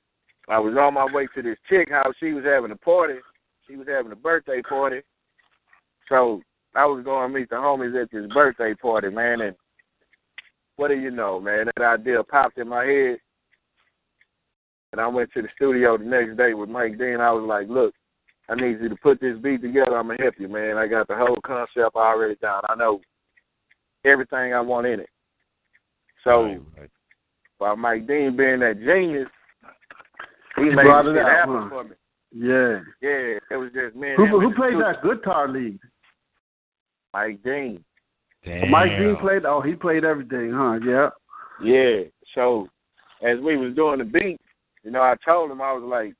I 0.49 0.59
was 0.59 0.75
on 0.79 0.95
my 0.95 1.07
way 1.13 1.29
to 1.35 1.43
this 1.43 1.59
chick 1.69 1.91
house. 1.91 2.15
She 2.19 2.33
was 2.33 2.45
having 2.45 2.71
a 2.71 2.77
party. 2.77 3.15
She 3.69 3.77
was 3.77 3.87
having 3.87 4.13
a 4.13 4.17
birthday 4.17 4.63
party. 4.63 5.01
So 6.09 6.41
I 6.75 6.87
was 6.87 7.05
going 7.05 7.31
to 7.31 7.39
meet 7.39 7.51
the 7.51 7.57
homies 7.57 8.01
at 8.01 8.11
this 8.11 8.27
birthday 8.33 8.75
party, 8.75 9.11
man. 9.11 9.41
And 9.43 9.57
what 10.77 10.89
do 10.89 10.95
you 10.95 11.11
know, 11.11 11.41
man? 11.41 11.67
That 11.77 11.85
idea 11.85 12.23
popped 12.23 12.59
in 12.59 12.69
my 12.69 12.85
head. 12.85 13.19
And 14.93 15.01
I 15.01 15.09
went 15.09 15.31
to 15.33 15.43
the 15.43 15.49
studio 15.57 15.99
the 15.99 16.05
next 16.05 16.37
day 16.37 16.55
with 16.55 16.69
Mike 16.69 16.99
Dean. 16.99 17.21
I 17.21 17.33
was 17.33 17.45
like, 17.47 17.69
look, 17.69 17.95
I 18.49 18.55
need 18.55 18.81
you 18.81 18.89
to 18.89 18.97
put 18.97 19.21
this 19.21 19.39
beat 19.43 19.63
together. 19.63 19.97
I'm 19.97 20.07
going 20.07 20.19
to 20.19 20.23
help 20.25 20.35
you, 20.39 20.49
man. 20.49 20.77
I 20.77 20.87
got 20.87 21.09
the 21.09 21.17
whole 21.17 21.39
concept 21.45 21.97
already 21.97 22.35
down. 22.37 22.63
I 22.69 22.75
know 22.75 23.01
everything 24.05 24.53
I 24.53 24.61
want 24.61 24.87
in 24.87 25.01
it. 25.01 25.09
So 26.25 26.43
Right, 26.45 26.61
right. 26.79 26.91
by 27.59 27.75
Mike 27.75 28.07
Dean 28.07 28.37
being 28.37 28.61
that 28.61 28.79
genius, 28.79 29.29
he, 30.57 30.65
He 30.65 30.71
made 30.71 30.83
brought 30.85 31.07
it 31.07 31.17
it 31.17 31.23
out, 31.23 31.31
happen 31.31 31.55
huh? 31.55 31.69
for 31.71 31.85
me. 31.85 31.91
Yeah. 32.37 32.81
Yeah, 33.01 33.39
it 33.51 33.57
was 33.57 33.71
just 33.73 33.95
me 33.97 34.11
and 34.11 34.17
Who 34.19 34.41
who 34.41 34.55
played 34.55 34.75
that 34.75 35.03
guitar 35.03 35.49
lead? 35.49 35.79
Mike 37.13 37.43
Dean. 37.43 37.85
Damn. 38.45 38.71
Mike 38.71 38.91
Dean 38.99 39.17
played. 39.21 39.45
Oh, 39.47 39.61
he 39.61 39.75
played 39.75 40.05
everything, 40.05 40.51
huh? 40.53 40.79
Yeah. 40.85 41.11
Yeah. 41.63 42.03
So 42.35 42.69
as 43.27 43.39
we 43.41 43.57
was 43.57 43.75
doing 43.75 43.99
the 43.99 44.05
beat, 44.05 44.41
you 44.83 44.91
know, 44.91 45.01
I 45.01 45.15
told 45.25 45.51
him 45.51 45.63
I 45.63 45.73
was 45.73 45.83
like, 45.85 46.15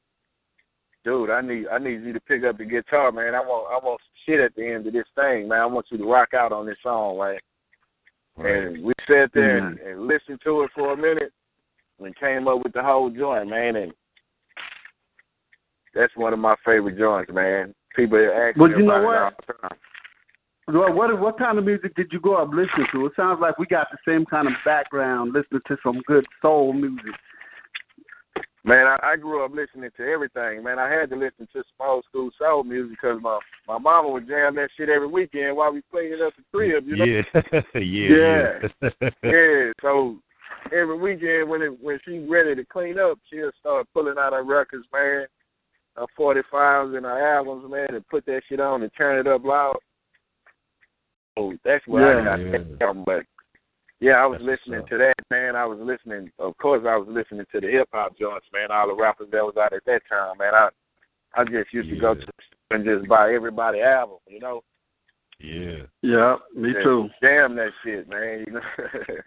dude, 1.05 1.31
I 1.31 1.41
need 1.41 1.67
I 1.69 1.79
need 1.79 2.03
you 2.03 2.13
to 2.13 2.21
pick 2.21 2.45
up 2.45 2.59
the 2.59 2.65
guitar, 2.65 3.13
man. 3.13 3.35
I 3.35 3.41
want 3.41 3.69
I 3.71 3.85
want 3.85 4.01
some 4.01 4.17
shit 4.27 4.41
at 4.41 4.55
the 4.57 4.67
end 4.67 4.87
of 4.87 4.93
this 4.93 5.07
thing, 5.15 5.49
man. 5.49 5.61
I 5.61 5.67
want 5.67 5.87
you 5.91 5.99
to 5.99 6.11
rock 6.11 6.35
out 6.35 6.53
on 6.53 6.67
this 6.67 6.79
song, 6.83 7.19
right? 7.19 7.41
Right. 8.37 8.53
And 8.65 8.85
we 8.85 8.93
sat 9.07 9.31
there 9.33 9.59
and, 9.59 9.79
Mhm. 9.79 9.93
and 9.93 10.07
listened 10.09 10.41
to 10.43 10.63
it 10.63 10.71
for 10.75 10.93
a 10.93 10.97
minute 10.97 11.33
and 12.01 12.17
came 12.17 12.49
up 12.49 12.65
with 12.65 12.73
the 12.73 12.83
whole 12.83 13.09
joint, 13.11 13.49
man. 13.49 13.77
And 13.77 13.95
that's 15.95 16.17
one 16.17 16.33
of 16.33 16.39
my 16.41 16.57
favorite 16.65 16.99
joints, 16.99 17.33
man. 17.33 17.75
People 17.95 18.19
ask 18.19 18.57
Well, 18.57 18.71
me 18.71 18.79
you 18.79 18.87
know 18.87 19.03
what? 19.03 19.15
it 19.15 19.23
all 19.23 19.31
the 19.47 19.53
time. 19.69 19.79
Well, 20.67 20.93
what 20.95 21.19
what 21.21 21.39
kind 21.39 21.59
of 21.59 21.65
music 21.65 21.95
did 21.95 22.11
you 22.11 22.19
grow 22.19 22.37
up 22.43 22.49
listening 22.53 22.87
to? 22.93 23.07
It 23.07 23.13
sounds 23.15 23.39
like 23.41 23.59
we 23.59 23.67
got 23.67 23.89
the 23.93 23.99
same 24.05 24.25
kind 24.25 24.49
of 24.49 24.55
background, 24.65 25.35
listening 25.35 25.61
to 25.69 25.77
some 25.83 26.01
good 26.07 26.27
soul 26.41 26.73
music. 26.73 27.15
Man, 28.67 28.87
I, 28.87 28.97
I 29.03 29.17
grew 29.17 29.45
up 29.45 29.53
listening 29.55 29.91
to 29.99 30.03
everything. 30.03 30.65
Man, 30.65 30.79
I 30.79 30.91
had 30.91 31.11
to 31.11 31.17
listen 31.17 31.47
to 31.53 31.63
some 31.63 31.87
old 31.87 32.05
school 32.09 32.31
soul 32.39 32.65
music 32.65 32.97
because 32.99 33.21
my 33.21 33.39
my 33.69 33.77
mama 33.77 34.09
would 34.11 34.27
jam 34.27 34.55
that 34.55 34.71
shit 34.77 34.89
every 34.89 35.07
weekend 35.09 35.57
while 35.57 35.71
we 35.71 35.83
played 35.91 36.13
it 36.13 36.21
at 36.21 36.33
the 36.37 36.43
crib. 36.51 36.87
You 36.87 36.97
know, 36.97 37.05
Yeah, 37.05 37.23
yeah, 37.75 38.59
yeah. 38.83 39.11
yeah. 39.23 39.73
So 39.83 40.17
every 40.73 40.99
weekend 40.99 41.51
when 41.51 41.61
it 41.61 41.79
when 41.83 41.99
she's 42.07 42.27
ready 42.29 42.55
to 42.55 42.65
clean 42.65 42.99
up, 42.99 43.19
she'll 43.31 43.53
start 43.61 43.87
pulling 43.93 44.17
out 44.19 44.33
her 44.33 44.43
records, 44.43 44.87
man, 44.91 45.27
her 45.97 46.07
forty 46.17 46.41
fives 46.51 46.95
and 46.95 47.05
her 47.05 47.37
albums, 47.37 47.71
man, 47.71 47.95
and 47.95 48.09
put 48.09 48.25
that 48.25 48.41
shit 48.49 48.61
on 48.61 48.83
and 48.83 48.91
turn 48.97 49.19
it 49.19 49.31
up 49.31 49.45
loud. 49.45 49.77
Oh, 51.37 51.53
that's 51.67 51.87
where 51.87 52.21
I 52.21 52.25
got 52.25 52.41
Yeah. 52.41 52.53
that 52.53 52.79
from. 52.79 53.05
But 53.05 53.25
yeah, 54.05 54.13
I 54.23 54.27
was 54.27 54.39
That's 54.41 54.51
listening 54.61 54.81
up. 54.81 54.89
to 54.89 54.99
that, 54.99 55.15
man. 55.31 55.57
I 55.57 55.65
was 55.65 55.79
listening. 55.81 56.31
Of 56.39 56.57
course, 56.59 56.83
I 56.87 56.97
was 56.97 57.09
listening 57.09 57.47
to 57.53 57.61
the 57.61 57.69
hip 57.69 57.89
hop 57.93 58.19
joints, 58.19 58.47
man. 58.53 58.71
All 58.71 58.87
the 58.89 58.95
rappers 58.95 59.29
that 59.33 59.43
was 59.43 59.57
out 59.57 59.73
at 59.73 59.85
that 59.87 60.03
time, 60.09 60.37
man. 60.39 60.55
I 60.55 60.69
I 61.37 61.45
just 61.45 61.73
used 61.73 61.91
to 61.91 61.97
go 61.99 62.15
to 62.15 62.21
the 62.21 62.27
store 62.27 62.77
and 62.79 62.85
just 62.85 63.09
buy 63.09 63.33
everybody 63.33 63.81
album, 63.81 64.19
you 64.29 64.41
know. 64.41 64.63
yeah. 65.41 65.83
Yeah, 66.03 66.37
me 66.55 66.73
Yeah, 66.77 66.83
too. 66.85 67.09
Damn 67.23 67.57
that 67.57 67.71
shit, 67.83 68.09
man. 68.09 68.45
You 68.47 68.53
know. 68.55 68.61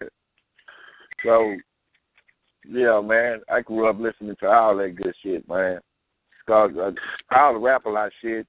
so, 1.24 1.54
yeah, 2.68 3.00
man. 3.00 3.40
I 3.50 3.60
grew 3.60 3.88
up 3.88 3.98
listening 3.98 4.36
to 4.40 4.46
all 4.46 4.76
that 4.76 4.94
good 4.96 5.14
shit, 5.22 5.48
man. 5.48 5.80
Cause 6.46 6.70
uh, 6.80 6.92
all 7.34 7.52
the 7.54 7.58
rap 7.58 7.84
a 7.84 7.90
lot 7.90 8.10
shit, 8.22 8.46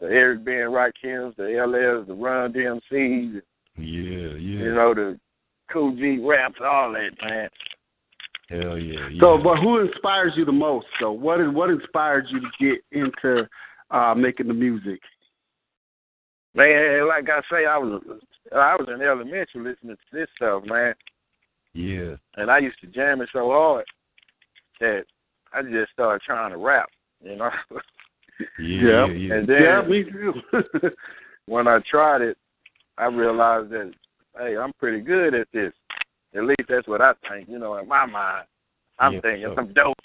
the 0.00 0.06
Eric 0.06 0.44
Ben 0.44 0.68
Rakims, 0.70 1.34
the 1.36 1.44
LLs, 1.44 2.06
the 2.06 2.12
Run 2.14 2.52
DMCs, 2.52 3.40
Yeah, 3.78 4.36
yeah. 4.36 4.36
you 4.38 4.74
know, 4.74 4.92
the 4.94 5.18
Kool 5.72 5.94
G 5.96 6.18
Raps, 6.24 6.56
all 6.62 6.92
that, 6.92 7.10
man. 7.22 7.48
Hell 8.48 8.78
yeah. 8.78 9.08
yeah. 9.10 9.20
So, 9.20 9.38
but 9.42 9.56
who 9.56 9.80
inspires 9.80 10.32
you 10.36 10.44
the 10.44 10.52
most? 10.52 10.86
So, 11.00 11.10
what 11.12 11.40
is 11.40 11.48
what 11.52 11.70
inspired 11.70 12.26
you 12.30 12.40
to 12.40 12.48
get 12.60 12.78
into 12.92 13.48
uh 13.90 14.14
making 14.14 14.48
the 14.48 14.54
music? 14.54 15.00
Man, 16.54 17.08
like 17.08 17.28
I 17.30 17.40
say, 17.50 17.64
I 17.66 17.78
was 17.78 18.02
I 18.54 18.76
was 18.76 18.88
in 18.94 19.00
elementary 19.00 19.46
listening 19.56 19.96
to 19.96 20.18
this 20.18 20.28
stuff, 20.36 20.64
man. 20.66 20.94
yeah. 21.72 22.16
and 22.36 22.50
I 22.50 22.58
used 22.58 22.78
to 22.82 22.86
jam 22.88 23.22
it 23.22 23.30
so 23.32 23.48
hard 23.50 23.86
that 24.80 25.04
I 25.54 25.62
just 25.62 25.92
started 25.92 26.20
trying 26.26 26.50
to 26.50 26.58
rap, 26.58 26.88
you 27.24 27.36
know. 27.36 27.50
Yeah, 28.58 29.06
Yeah. 29.06 29.06
yeah. 29.06 29.34
and 29.34 29.48
then 29.48 29.62
yeah, 29.62 29.82
me 29.88 30.04
too. 30.04 30.32
when 31.46 31.68
I 31.68 31.78
tried 31.90 32.20
it, 32.22 32.36
I 32.98 33.06
realized 33.06 33.70
that 33.70 33.92
hey, 34.38 34.56
I'm 34.56 34.72
pretty 34.78 35.00
good 35.00 35.34
at 35.34 35.48
this. 35.52 35.72
At 36.34 36.44
least 36.44 36.62
that's 36.68 36.88
what 36.88 37.00
I 37.00 37.12
think, 37.28 37.48
you 37.48 37.58
know, 37.58 37.76
in 37.76 37.88
my 37.88 38.06
mind. 38.06 38.46
I'm 38.98 39.14
Yeah, 39.14 39.20
thinking 39.20 39.42
sure. 39.42 39.58
I'm 39.60 39.72
dope. 39.72 39.96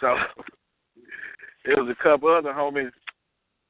So 0.00 0.16
there 1.64 1.82
was 1.82 1.94
a 1.98 2.02
couple 2.02 2.28
other 2.34 2.52
homies 2.52 2.92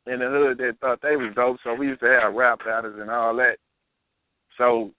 in 0.06 0.18
the 0.20 0.28
hood 0.28 0.58
that 0.58 0.78
thought 0.80 1.00
they 1.02 1.16
was 1.16 1.32
dope, 1.34 1.58
so 1.62 1.74
we 1.74 1.88
used 1.88 2.00
to 2.00 2.18
have 2.22 2.34
rap 2.34 2.60
battles 2.64 2.96
and 2.98 3.10
all 3.10 3.34
that. 3.36 3.56
So 4.58 4.90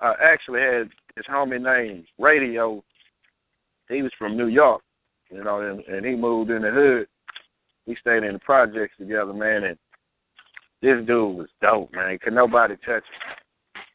I 0.00 0.14
actually 0.22 0.60
had 0.60 0.88
this 1.16 1.26
homie 1.30 1.60
named 1.62 2.06
Radio. 2.18 2.82
He 3.88 4.02
was 4.02 4.12
from 4.18 4.36
New 4.36 4.46
York, 4.48 4.82
you 5.30 5.42
know, 5.44 5.60
and, 5.60 5.80
and 5.84 6.04
he 6.06 6.14
moved 6.14 6.50
in 6.50 6.62
the 6.62 6.70
hood. 6.70 7.06
We 7.86 7.96
stayed 8.00 8.22
in 8.22 8.34
the 8.34 8.38
projects 8.38 8.94
together, 8.98 9.32
man, 9.32 9.64
and 9.64 9.78
this 10.80 11.04
dude 11.06 11.36
was 11.36 11.48
dope, 11.60 11.92
man. 11.92 12.18
Could 12.18 12.32
nobody 12.34 12.76
touch 12.76 12.86
him. 12.86 13.36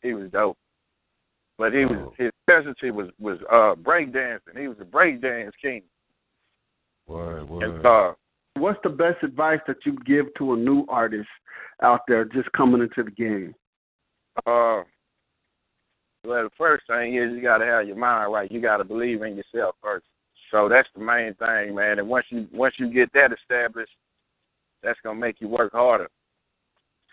He 0.01 0.13
was 0.13 0.29
dope. 0.31 0.57
But 1.57 1.73
he 1.73 1.85
was 1.85 2.13
his 2.17 2.31
specialty 2.43 2.91
was 2.91 3.07
was 3.19 3.39
uh 3.51 3.75
break 3.75 4.13
dancing. 4.13 4.53
He 4.59 4.67
was 4.67 4.77
a 4.79 4.85
break 4.85 5.21
dance 5.21 5.55
king. 5.61 5.81
Word, 7.07 7.49
word. 7.49 7.63
And 7.63 7.85
uh 7.85 8.13
What's 8.57 8.79
the 8.83 8.89
best 8.89 9.23
advice 9.23 9.59
that 9.67 9.85
you 9.85 9.95
give 10.05 10.33
to 10.39 10.53
a 10.53 10.57
new 10.57 10.85
artist 10.89 11.29
out 11.83 12.01
there 12.07 12.25
just 12.25 12.51
coming 12.53 12.81
into 12.81 13.03
the 13.03 13.11
game? 13.11 13.53
uh 14.45 14.85
well 16.23 16.43
the 16.43 16.49
first 16.57 16.85
thing 16.87 17.15
is 17.15 17.31
you 17.31 17.41
gotta 17.41 17.65
have 17.65 17.87
your 17.87 17.95
mind 17.95 18.31
right. 18.31 18.51
You 18.51 18.61
gotta 18.61 18.83
believe 18.83 19.23
in 19.23 19.35
yourself 19.35 19.75
first. 19.81 20.05
So 20.51 20.69
that's 20.69 20.87
the 20.95 21.03
main 21.03 21.33
thing, 21.35 21.75
man. 21.75 21.99
And 21.99 22.07
once 22.07 22.25
you 22.29 22.47
once 22.53 22.75
you 22.77 22.91
get 22.91 23.11
that 23.13 23.31
established, 23.33 23.91
that's 24.83 24.99
gonna 25.03 25.19
make 25.19 25.41
you 25.41 25.47
work 25.47 25.71
harder. 25.71 26.09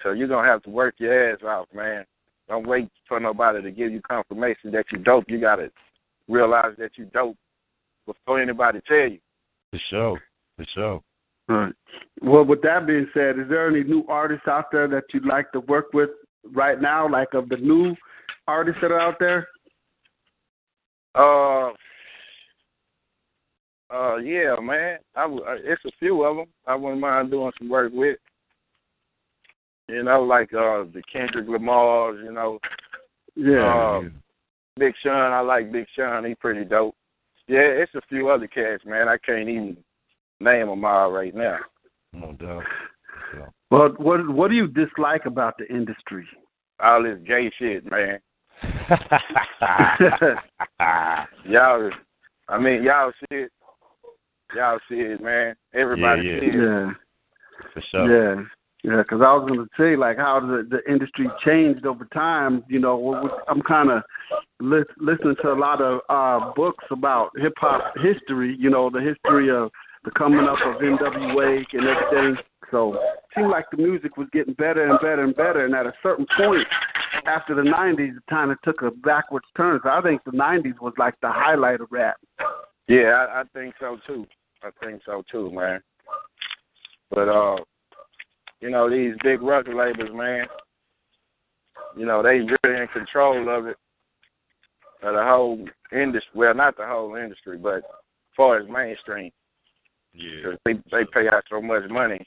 So 0.03 0.13
you're 0.13 0.29
gonna 0.29 0.49
have 0.49 0.63
to 0.65 0.71
work 0.71 0.95
your 0.99 1.33
ass 1.33 1.41
off, 1.43 1.67
man. 1.75 2.05
Don't 2.49 2.67
wait 2.67 2.89
for 3.09 3.19
nobody 3.21 3.63
to 3.63 3.71
give 3.71 3.93
you 3.93 4.01
confirmation 4.03 4.71
that 4.73 4.87
you 4.93 4.99
dope. 4.99 5.25
You 5.29 5.41
gotta 5.41 5.71
realize 6.29 6.75
that 6.79 6.93
you 6.97 7.07
dope 7.07 7.37
before 8.07 8.41
anybody 8.41 8.81
tell 8.87 9.09
you. 9.09 9.19
For 9.71 9.81
sure. 9.91 10.23
For 10.57 10.67
sure. 10.75 11.01
Right. 11.49 11.75
Well, 12.23 12.45
with 12.45 12.63
that 12.63 12.87
being 12.87 13.09
said, 13.13 13.39
is 13.39 13.49
there 13.49 13.69
any 13.69 13.85
new 13.85 14.05
artists 14.09 14.49
out 14.49 14.71
there 14.73 14.89
that 14.89 15.05
you'd 15.13 15.27
like 15.27 15.53
to 15.53 15.61
work 15.61 15.93
with 15.93 16.11
right 16.53 16.81
now, 16.81 17.09
like 17.09 17.35
of 17.35 17.49
the 17.49 17.57
new 17.57 17.95
artists 18.47 18.81
that 18.81 18.91
are 18.91 19.01
out 19.01 19.19
there? 19.19 19.49
Uh, 21.15 21.71
uh, 23.95 24.17
yeah, 24.17 24.57
man. 24.61 24.99
I 25.15 25.23
w- 25.23 25.45
uh, 25.45 25.57
it's 25.63 25.85
a 25.85 25.91
few 25.99 26.25
of 26.25 26.37
them. 26.37 26.47
I 26.67 26.75
wouldn't 26.75 27.01
mind 27.01 27.31
doing 27.31 27.53
some 27.59 27.69
work 27.69 27.93
with. 27.95 28.19
You 29.89 30.03
know, 30.03 30.23
like 30.23 30.53
uh 30.55 30.85
the 30.93 31.03
Kendrick 31.13 31.49
Lamar's. 31.49 32.21
You 32.25 32.33
know, 32.33 32.59
Yeah. 33.37 34.01
Uh, 34.07 34.09
Big 34.77 34.95
Sean. 35.03 35.33
I 35.33 35.41
like 35.41 35.71
Big 35.73 35.87
Sean. 35.95 36.25
He 36.25 36.35
pretty 36.35 36.65
dope. 36.65 36.97
Yeah, 37.47 37.59
it's 37.61 37.95
a 37.95 38.01
few 38.09 38.29
other 38.31 38.47
cats, 38.47 38.85
man. 38.87 39.09
I 39.09 39.19
can't 39.19 39.49
even 39.49 39.77
name 40.41 40.69
them 40.69 40.85
all 40.85 41.13
right 41.13 41.35
now. 41.35 41.59
No 42.13 42.33
doubt. 42.33 42.63
Yeah. 43.37 43.47
Well, 43.71 43.91
what 43.99 44.27
what 44.29 44.49
do 44.49 44.55
you 44.57 44.67
dislike 44.69 45.27
about 45.27 45.59
the 45.59 45.67
industry? 45.69 46.27
All 46.81 47.03
this 47.03 47.19
gay 47.27 47.51
shit, 47.59 47.85
man. 47.91 48.19
Y'all, 51.47 51.91
I 52.49 52.59
mean, 52.59 52.83
y'all 52.83 53.13
see 53.21 53.37
it. 53.37 53.53
Y'all 54.55 54.79
see 54.89 54.97
it, 54.97 55.21
man. 55.23 55.55
Everybody 55.75 56.23
Yeah, 56.23 56.33
yeah. 56.35 56.41
see 56.41 56.47
it. 56.47 56.55
yeah. 56.55 56.91
For 57.73 57.83
sure. 57.91 58.35
Yeah, 58.37 58.43
yeah. 58.85 58.99
Because 58.99 59.21
I 59.23 59.33
was 59.33 59.49
going 59.49 59.59
to 59.59 59.69
say, 59.79 59.97
like, 59.97 60.19
how 60.19 60.41
the 60.41 60.69
the 60.69 60.81
industry 60.91 61.27
changed 61.45 61.87
over 61.87 62.05
time. 62.13 62.63
You 62.69 62.79
know, 62.79 63.31
I'm 63.49 63.63
kind 63.63 63.91
of 63.91 64.03
lis- 64.61 64.85
listening 65.01 65.37
to 65.43 65.53
a 65.53 65.59
lot 65.59 65.81
of 65.81 66.01
uh 66.09 66.53
books 66.55 66.85
about 66.91 67.31
hip 67.37 67.55
hop 67.57 67.95
history. 67.97 68.57
You 68.59 68.71
know, 68.71 68.91
the 68.91 69.01
history 69.01 69.51
of 69.51 69.71
the 70.05 70.11
coming 70.11 70.47
up 70.47 70.59
of 70.65 70.83
NWA 70.83 71.65
and 71.73 71.87
everything. 71.87 72.37
So 72.71 72.95
it 72.95 73.01
seemed 73.35 73.51
like 73.51 73.67
the 73.71 73.79
music 73.79 74.17
was 74.17 74.29
getting 74.33 74.55
better 74.55 74.87
and 74.89 74.99
better 75.01 75.25
and 75.25 75.35
better. 75.35 75.65
And 75.65 75.75
at 75.75 75.87
a 75.87 75.93
certain 76.03 76.27
point, 76.37 76.67
after 77.27 77.55
the 77.55 77.63
'90s, 77.63 78.17
it 78.17 78.23
kind 78.29 78.53
of 78.53 78.61
took 78.63 78.83
a 78.83 78.91
backwards 78.91 79.47
turn. 79.57 79.81
So 79.83 79.89
I 79.89 80.03
think 80.03 80.23
the 80.25 80.33
'90s 80.33 80.81
was 80.81 80.93
like 80.99 81.15
the 81.23 81.31
highlight 81.31 81.81
of 81.81 81.89
rap. 81.91 82.17
Yeah, 82.87 83.27
I, 83.29 83.41
I 83.41 83.45
think 83.55 83.75
so 83.81 83.97
too. 84.07 84.27
I 84.63 84.71
think 84.85 85.03
so 85.07 85.23
too, 85.31 85.51
man. 85.51 85.81
But 87.11 87.29
uh, 87.29 87.57
you 88.61 88.71
know, 88.71 88.89
these 88.89 89.15
big 89.23 89.43
record 89.43 89.77
labels, 89.77 90.15
man, 90.15 90.47
you 91.97 92.07
know, 92.07 92.23
they 92.23 92.41
really 92.41 92.81
in 92.83 92.89
control 92.93 93.49
of 93.49 93.67
it. 93.67 93.77
Of 95.03 95.15
the 95.15 95.23
whole 95.23 95.69
industry 95.93 96.31
well, 96.35 96.55
not 96.55 96.79
the 96.79 96.87
whole 96.87 97.15
industry, 97.17 97.59
but 97.59 97.77
as 97.77 97.83
far 98.35 98.59
as 98.59 98.67
mainstream. 98.71 99.31
Yeah. 100.15 100.31
Because 100.37 100.59
they 100.65 100.73
they 100.91 101.05
pay 101.13 101.29
out 101.29 101.45
so 101.51 101.61
much 101.61 101.83
money 101.91 102.25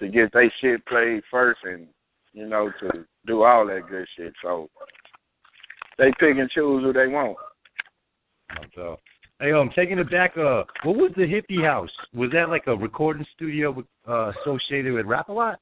to 0.00 0.08
get 0.08 0.32
their 0.32 0.52
shit 0.60 0.84
played 0.86 1.22
first 1.30 1.60
and, 1.62 1.86
you 2.32 2.48
know, 2.48 2.72
to 2.80 3.06
do 3.24 3.44
all 3.44 3.66
that 3.66 3.88
good 3.88 4.06
shit. 4.16 4.32
So 4.42 4.68
they 5.96 6.10
pick 6.18 6.38
and 6.38 6.50
choose 6.50 6.82
who 6.82 6.92
they 6.92 7.06
want. 7.06 7.36
Doubt. 8.74 8.98
Hey, 9.40 9.52
um, 9.52 9.70
taking 9.74 9.98
it 9.98 10.10
back, 10.10 10.36
uh, 10.36 10.64
what 10.84 10.96
was 10.96 11.12
the 11.16 11.22
hippie 11.22 11.64
house? 11.64 11.88
Was 12.12 12.30
that 12.32 12.50
like 12.50 12.66
a 12.66 12.76
recording 12.76 13.24
studio 13.34 13.70
with, 13.70 13.86
uh, 14.06 14.32
associated 14.42 14.92
with 14.92 15.06
Rap 15.06 15.30
a 15.30 15.32
Lot? 15.32 15.58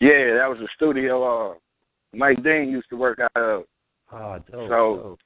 Yeah, 0.00 0.34
that 0.38 0.48
was 0.48 0.58
a 0.60 0.68
studio 0.76 1.50
uh 1.50 1.54
Mike 2.14 2.42
Dean 2.42 2.70
used 2.70 2.88
to 2.88 2.96
work 2.96 3.18
out 3.18 3.30
of. 3.36 3.64
Oh, 4.10 4.38
dope. 4.50 4.68
So- 4.70 4.96
dope. 5.02 5.18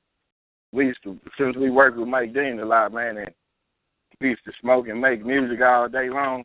We 0.73 0.87
used 0.87 1.03
to 1.05 1.21
since 1.39 1.55
we 1.57 1.71
worked 1.71 1.99
with 1.99 2.09
Mike 2.09 2.33
Dean 2.33 2.59
a 2.59 2.65
lot, 2.65 2.93
man, 2.95 3.19
and 3.19 3.31
we 4.21 4.31
used 4.31 4.45
to 4.47 4.53
smoke 4.61 4.89
and 4.89 5.01
make 5.01 5.25
music 5.25 5.61
all 5.63 5.89
day 5.89 6.09
long. 6.09 6.45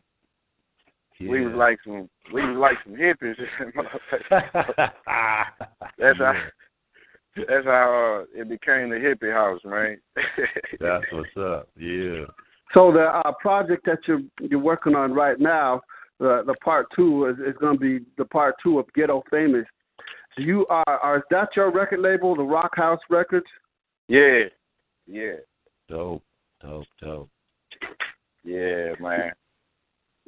We 1.18 1.44
was 1.44 1.54
like 1.54 1.78
some 1.84 2.08
we 2.32 2.42
was 2.42 2.56
like 2.58 2.76
some 2.84 2.94
hippies. 2.94 3.34
That's 5.98 6.18
how 6.18 6.34
that's 7.48 7.66
how 7.66 8.22
uh, 8.22 8.40
it 8.40 8.48
became 8.48 8.90
the 8.90 8.96
hippie 8.96 9.32
house, 9.32 9.60
man. 9.64 9.98
That's 10.80 11.04
what's 11.12 11.36
up. 11.36 11.68
Yeah. 11.76 12.24
So 12.74 12.92
the 12.92 13.10
uh, 13.24 13.32
project 13.40 13.86
that 13.86 13.98
you're 14.06 14.22
you're 14.40 14.60
working 14.60 14.94
on 14.94 15.12
right 15.12 15.38
now, 15.38 15.80
the 16.18 16.42
the 16.46 16.54
part 16.64 16.86
two 16.94 17.26
is, 17.26 17.36
is 17.38 17.56
going 17.60 17.78
to 17.78 17.80
be 17.80 18.04
the 18.16 18.24
part 18.24 18.56
two 18.62 18.78
of 18.78 18.86
Ghetto 18.94 19.22
Famous. 19.30 19.66
Do 20.36 20.42
you 20.42 20.66
are 20.66 20.84
are 20.86 21.18
is 21.18 21.22
that 21.30 21.48
your 21.56 21.72
record 21.72 22.00
label, 22.00 22.36
the 22.36 22.42
Rock 22.42 22.72
House 22.76 23.00
Records? 23.10 23.46
yeah, 24.08 24.44
yeah, 25.06 25.34
Dope. 25.88 26.22
Dope. 26.62 26.86
Dope. 27.00 27.28
yeah, 28.44 28.92
man. 29.00 29.32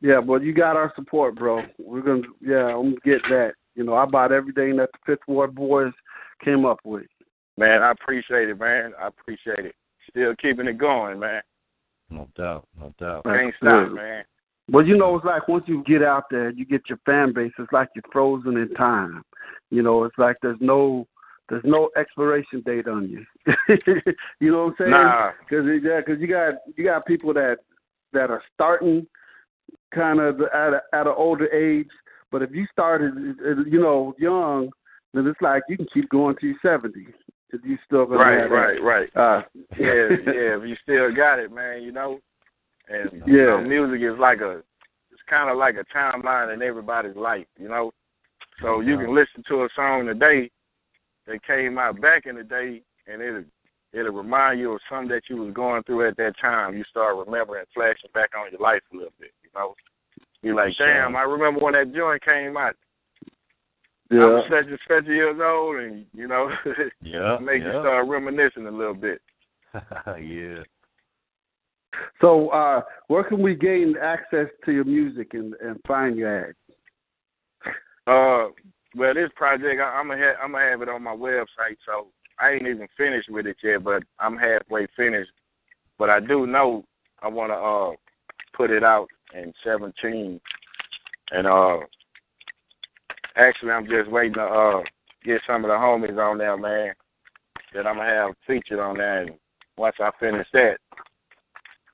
Yeah, 0.03 0.19
well, 0.19 0.43
you 0.43 0.55
got 0.55 0.77
our 0.77 0.93
support, 0.97 1.37
bro. 1.37 1.63
We're 1.79 2.01
gonna 2.01 2.23
yeah, 2.41 2.75
I'm 2.75 2.95
gonna 2.95 2.97
get 3.05 3.23
that. 3.29 3.53
You 3.75 3.85
know, 3.85 3.95
I 3.95 4.07
bought 4.07 4.33
everything 4.33 4.77
that 4.77 4.91
the 4.93 4.99
Fifth 5.07 5.29
Ward 5.29 5.55
Boys 5.55 5.93
came 6.45 6.65
up 6.65 6.79
with. 6.85 7.07
Man, 7.57 7.83
I 7.83 7.91
appreciate 7.91 8.49
it, 8.49 8.59
man. 8.59 8.93
I 9.01 9.09
appreciate 9.09 9.67
it. 9.67 9.75
Still 10.09 10.35
keeping 10.37 10.67
it 10.67 10.79
going, 10.79 11.19
man. 11.19 11.43
No 12.09 12.29
doubt. 12.37 12.67
No 12.79 12.93
doubt. 12.99 13.23
That's 13.25 13.37
Can't 13.37 13.55
stop, 13.59 13.93
man. 13.93 14.25
Well, 14.71 14.87
you 14.87 14.97
know, 14.97 15.17
it's 15.17 15.25
like 15.25 15.49
once 15.49 15.65
you 15.67 15.83
get 15.85 16.03
out 16.03 16.25
there, 16.31 16.51
you 16.51 16.65
get 16.65 16.89
your 16.89 16.99
fan 17.05 17.33
base. 17.33 17.53
It's 17.59 17.73
like 17.73 17.89
you're 17.95 18.05
frozen 18.13 18.57
in 18.57 18.73
time. 18.75 19.23
You 19.71 19.83
know, 19.83 20.05
it's 20.05 20.19
like 20.19 20.37
there's 20.43 20.61
no 20.61 21.07
there's 21.49 21.65
no 21.65 21.91
expiration 21.97 22.63
date 22.65 22.87
on 22.87 23.09
you. 23.09 23.25
you 24.41 24.53
know 24.53 24.67
what 24.67 24.71
I'm 24.71 24.75
saying? 24.79 24.91
Nah, 24.93 25.33
Because 25.41 25.67
yeah, 25.83 26.01
cause 26.03 26.17
you 26.21 26.29
got 26.29 26.55
you 26.77 26.85
got 26.85 27.07
people 27.07 27.35
that 27.35 27.59
that 28.13 28.31
are 28.31 28.43
starting 28.55 29.07
kind 29.93 30.21
of 30.21 30.41
at 30.41 30.73
a, 30.73 30.81
at 30.93 31.07
an 31.09 31.15
older 31.17 31.49
age, 31.53 31.89
but 32.31 32.43
if 32.43 32.51
you 32.53 32.67
started 32.71 33.13
uh, 33.45 33.65
you 33.67 33.81
know 33.81 34.15
young, 34.19 34.71
then 35.15 35.27
it's 35.27 35.41
like 35.41 35.63
you 35.69 35.77
can 35.77 35.87
keep 35.93 36.09
going 36.09 36.37
to 36.41 36.47
your 36.47 36.57
seventy. 36.63 37.07
If 37.53 37.63
you 37.65 37.77
still 37.85 38.07
gonna 38.07 38.21
right, 38.21 38.41
have 38.43 38.51
right, 38.51 38.83
right. 38.83 39.11
that. 39.15 39.21
Uh, 39.21 39.43
Yeah, 39.79 40.09
yeah. 40.25 40.57
If 40.59 40.69
you 40.69 40.77
still 40.83 41.15
got 41.15 41.39
it, 41.39 41.51
man, 41.53 41.83
you 41.83 41.93
know. 41.93 42.21
And 42.89 43.11
Yeah. 43.27 43.33
you 43.35 43.47
know, 43.47 43.61
music 43.63 44.03
is 44.03 44.19
like 44.19 44.41
a 44.41 44.59
it's 45.11 45.23
kind 45.29 45.51
of 45.51 45.57
like 45.59 45.75
a 45.77 45.85
timeline 45.97 46.55
in 46.55 46.63
everybody's 46.63 47.17
life, 47.17 47.47
you 47.59 47.69
know. 47.69 47.93
So 48.63 48.81
you 48.81 48.97
can 48.99 49.15
listen 49.15 49.43
to 49.49 49.65
a 49.65 49.69
song 49.75 50.07
today 50.07 50.51
that 51.27 51.43
came 51.47 51.79
out 51.79 52.01
back 52.01 52.27
in 52.27 52.37
the 52.37 52.45
day, 52.45 52.83
and 53.07 53.23
it'll 53.23 53.45
it'll 53.93 54.13
remind 54.13 54.61
you 54.61 54.73
of 54.73 54.81
something 54.89 55.09
that 55.09 55.23
you 55.29 55.37
was 55.37 55.53
going 55.55 55.83
through 55.85 56.09
at 56.09 56.17
that 56.19 56.35
time. 56.41 56.77
You 56.77 56.85
start 56.89 57.17
remembering, 57.17 57.65
flashing 57.75 58.11
back 58.15 58.31
on 58.39 58.53
your 58.53 58.61
life 58.61 58.83
a 58.93 58.97
little 58.97 59.13
bit, 59.19 59.31
you 59.43 59.51
know. 59.55 59.75
You're 60.43 60.55
like, 60.55 60.73
damn, 60.79 61.17
I 61.17 61.23
remember 61.23 61.61
when 61.61 61.75
that 61.75 61.93
joint 61.95 62.23
came 62.25 62.57
out. 62.57 62.77
I 64.11 64.15
yeah. 64.15 64.25
was 64.27 64.45
such 64.51 64.67
and 64.67 64.79
such 64.89 65.07
years 65.07 65.41
old, 65.43 65.77
and 65.77 66.05
you 66.13 66.27
know, 66.27 66.51
Yeah. 67.03 67.39
make 67.41 67.63
you 67.63 67.71
start 67.71 68.09
reminiscing 68.09 68.67
a 68.67 68.71
little 68.71 68.95
bit. 68.95 69.21
yeah. 70.21 70.63
So, 72.21 72.49
uh, 72.49 72.83
where 73.09 73.25
can 73.25 73.41
we 73.41 73.55
gain 73.55 73.95
access 74.01 74.49
to 74.65 74.73
your 74.73 74.85
music 74.85 75.35
and, 75.35 75.55
and 75.63 75.79
find 75.87 76.17
your 76.17 76.49
act? 76.49 76.57
Uh, 78.07 78.49
well, 78.97 79.15
this 79.15 79.31
project 79.37 79.81
I, 79.81 79.85
I'm 79.85 80.09
gonna 80.09 80.21
ha- 80.21 80.43
I'm 80.43 80.53
gonna 80.53 80.71
have 80.71 80.83
it 80.83 80.89
on 80.89 81.03
my 81.03 81.15
website, 81.15 81.77
so 81.87 82.09
I 82.41 82.53
ain't 82.53 82.67
even 82.67 82.89
finished 82.97 83.29
with 83.31 83.47
it 83.47 83.57
yet, 83.63 83.85
but 83.85 84.03
I'm 84.19 84.37
halfway 84.37 84.89
finished. 84.97 85.31
But 85.99 86.11
I 86.11 86.19
do 86.19 86.47
know 86.47 86.85
I 87.23 87.29
want 87.29 87.53
to 87.53 87.57
uh 87.57 87.97
put 88.57 88.71
it 88.71 88.83
out 88.83 89.09
in 89.35 89.53
17, 89.63 90.41
and 91.31 91.47
uh, 91.47 91.79
actually 93.37 93.71
I'm 93.71 93.87
just 93.87 94.11
waiting 94.11 94.35
to 94.35 94.43
uh 94.43 94.83
get 95.25 95.41
some 95.47 95.65
of 95.65 95.69
the 95.69 95.75
homies 95.75 96.19
on 96.19 96.39
there, 96.39 96.57
man, 96.57 96.93
that 97.75 97.87
I'm 97.87 97.97
gonna 97.97 98.09
have 98.09 98.35
featured 98.47 98.79
on 98.79 98.99
there, 98.99 99.23
and 99.23 99.31
once 99.77 99.97
I 100.01 100.11
finish 100.19 100.47
that, 100.53 100.79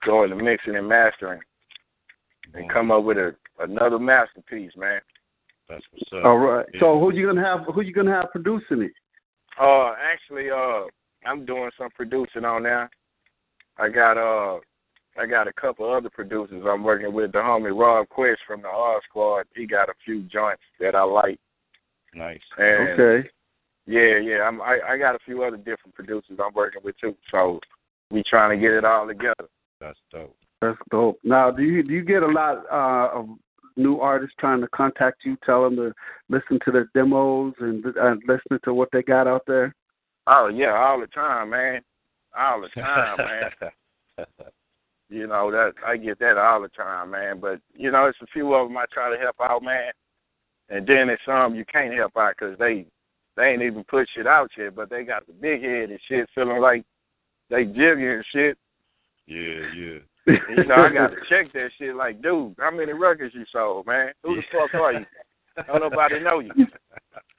go 0.05 0.25
into 0.25 0.37
mixing 0.37 0.77
and 0.77 0.89
mastering, 0.89 1.41
and 2.55 2.71
come 2.71 2.91
up 2.91 3.05
with 3.05 3.19
a 3.19 3.35
another 3.59 3.99
masterpiece, 3.99 4.73
man. 4.77 5.01
That's 5.69 5.85
what's 5.91 6.13
up. 6.13 6.25
All 6.25 6.39
right. 6.39 6.67
Yeah. 6.75 6.81
So, 6.81 7.01
who 7.01 7.13
you 7.13 7.27
gonna 7.27 7.45
have? 7.45 7.67
Who 7.75 7.81
you 7.83 7.93
gonna 7.93 8.13
have 8.13 8.31
producing 8.31 8.83
it? 8.83 8.93
Uh, 9.61 9.95
actually, 10.13 10.51
uh, 10.51 10.85
I'm 11.27 11.45
doing 11.45 11.71
some 11.79 11.91
producing 11.91 12.45
on 12.45 12.63
there. 12.63 12.91
I 13.79 13.89
got 13.89 14.17
uh, 14.17 14.61
I 15.19 15.27
got 15.27 15.49
a 15.49 15.53
couple 15.53 15.93
other 15.93 16.11
producers 16.11 16.63
I'm 16.67 16.85
working 16.85 17.13
with. 17.13 17.33
The 17.33 17.39
homie 17.39 17.79
Rob 17.79 18.09
Quest 18.09 18.41
from 18.47 18.63
the 18.63 18.69
R 18.69 19.01
Squad. 19.09 19.47
He 19.55 19.67
got 19.67 19.89
a 19.89 19.95
few 20.05 20.23
joints 20.23 20.63
that 20.81 20.95
I 20.95 21.03
like. 21.03 21.39
Nice. 22.15 22.41
And 22.59 23.01
Okay. 23.01 23.29
yeah, 23.87 24.19
yeah, 24.19 24.43
I'm 24.43 24.61
I, 24.61 24.79
I 24.89 24.99
got 24.99 25.15
a 25.15 25.19
few 25.25 25.43
other 25.43 25.57
different 25.57 25.95
producers 25.95 26.39
I'm 26.43 26.55
working 26.55 26.83
with 26.85 26.97
too. 26.99 27.15
So 27.31 27.61
we 28.11 28.23
trying 28.29 28.59
to 28.59 28.63
get 28.63 28.75
it 28.75 28.85
all 28.85 29.07
together. 29.07 29.49
That's 29.81 29.99
dope. 30.11 30.37
That's 30.61 30.79
dope. 30.91 31.19
Now, 31.25 31.51
do 31.51 31.63
you 31.63 31.83
do 31.83 31.93
you 31.93 32.05
get 32.05 32.23
a 32.23 32.27
lot 32.27 32.65
uh, 32.71 33.19
of 33.19 33.29
new 33.77 34.01
artists 34.01 34.37
trying 34.39 34.61
to 34.63 34.69
contact 34.69 35.25
you, 35.25 35.37
tell 35.45 35.65
them 35.65 35.77
to 35.77 35.93
listen 36.29 36.59
to 36.65 36.73
their 36.73 36.89
demos 36.95 37.55
and 37.61 37.85
uh, 37.87 38.15
listen 38.27 38.59
to 38.65 38.73
what 38.73 38.89
they 38.93 39.03
got 39.03 39.27
out 39.27 39.43
there? 39.47 39.75
Oh 40.27 40.49
yeah, 40.53 40.73
all 40.73 41.01
the 41.01 41.07
time, 41.09 41.51
man. 41.51 41.83
All 42.37 42.61
the 42.61 42.69
time, 42.81 43.17
man. 43.19 43.71
You 45.09 45.27
know 45.27 45.51
that 45.53 45.75
I 45.87 45.97
get 45.97 46.19
that 46.19 46.37
all 46.37 46.61
the 46.63 46.69
time, 46.69 47.11
man. 47.11 47.39
But 47.41 47.61
you 47.75 47.91
know, 47.91 48.07
it's 48.07 48.19
a 48.23 48.27
few 48.33 48.55
of 48.55 48.69
them 48.69 48.77
I 48.77 48.85
try 48.93 49.09
to 49.15 49.21
help 49.23 49.37
out, 49.41 49.63
man. 49.63 49.93
And 50.69 50.87
then 50.87 51.07
there's 51.07 51.21
some 51.25 51.55
you 51.55 51.65
can't 51.65 51.95
help 51.95 52.17
out 52.17 52.35
because 52.39 52.59
they 52.59 52.87
they 53.37 53.51
ain't 53.51 53.63
even 53.63 53.85
put 53.85 54.09
shit 54.15 54.27
out 54.27 54.51
yet, 54.59 54.75
but 54.75 54.91
they 54.91 55.05
got 55.05 55.27
the 55.27 55.33
big 55.33 55.63
head 55.63 55.91
and 55.91 56.01
shit, 56.09 56.29
feeling 56.35 56.61
like 56.61 56.85
they 57.51 57.65
jiggy 57.65 58.07
and 58.07 58.25
shit. 58.33 58.59
Yeah, 59.27 59.61
yeah. 59.77 59.99
And, 60.27 60.59
you 60.59 60.65
know, 60.67 60.75
I 60.77 60.93
got 60.93 61.09
to 61.11 61.17
check 61.29 61.53
that 61.53 61.71
shit. 61.79 61.95
Like, 61.95 62.21
dude, 62.23 62.55
how 62.59 62.71
many 62.73 62.93
records 62.93 63.35
you 63.35 63.45
sold, 63.53 63.87
man? 63.87 64.13
Who 64.25 64.37
the 64.37 64.43
fuck 64.51 64.75
are 64.81 64.93
you? 64.95 65.07
Don't 65.67 65.81
nobody 65.81 66.21
know 66.21 66.41
you. 66.41 66.51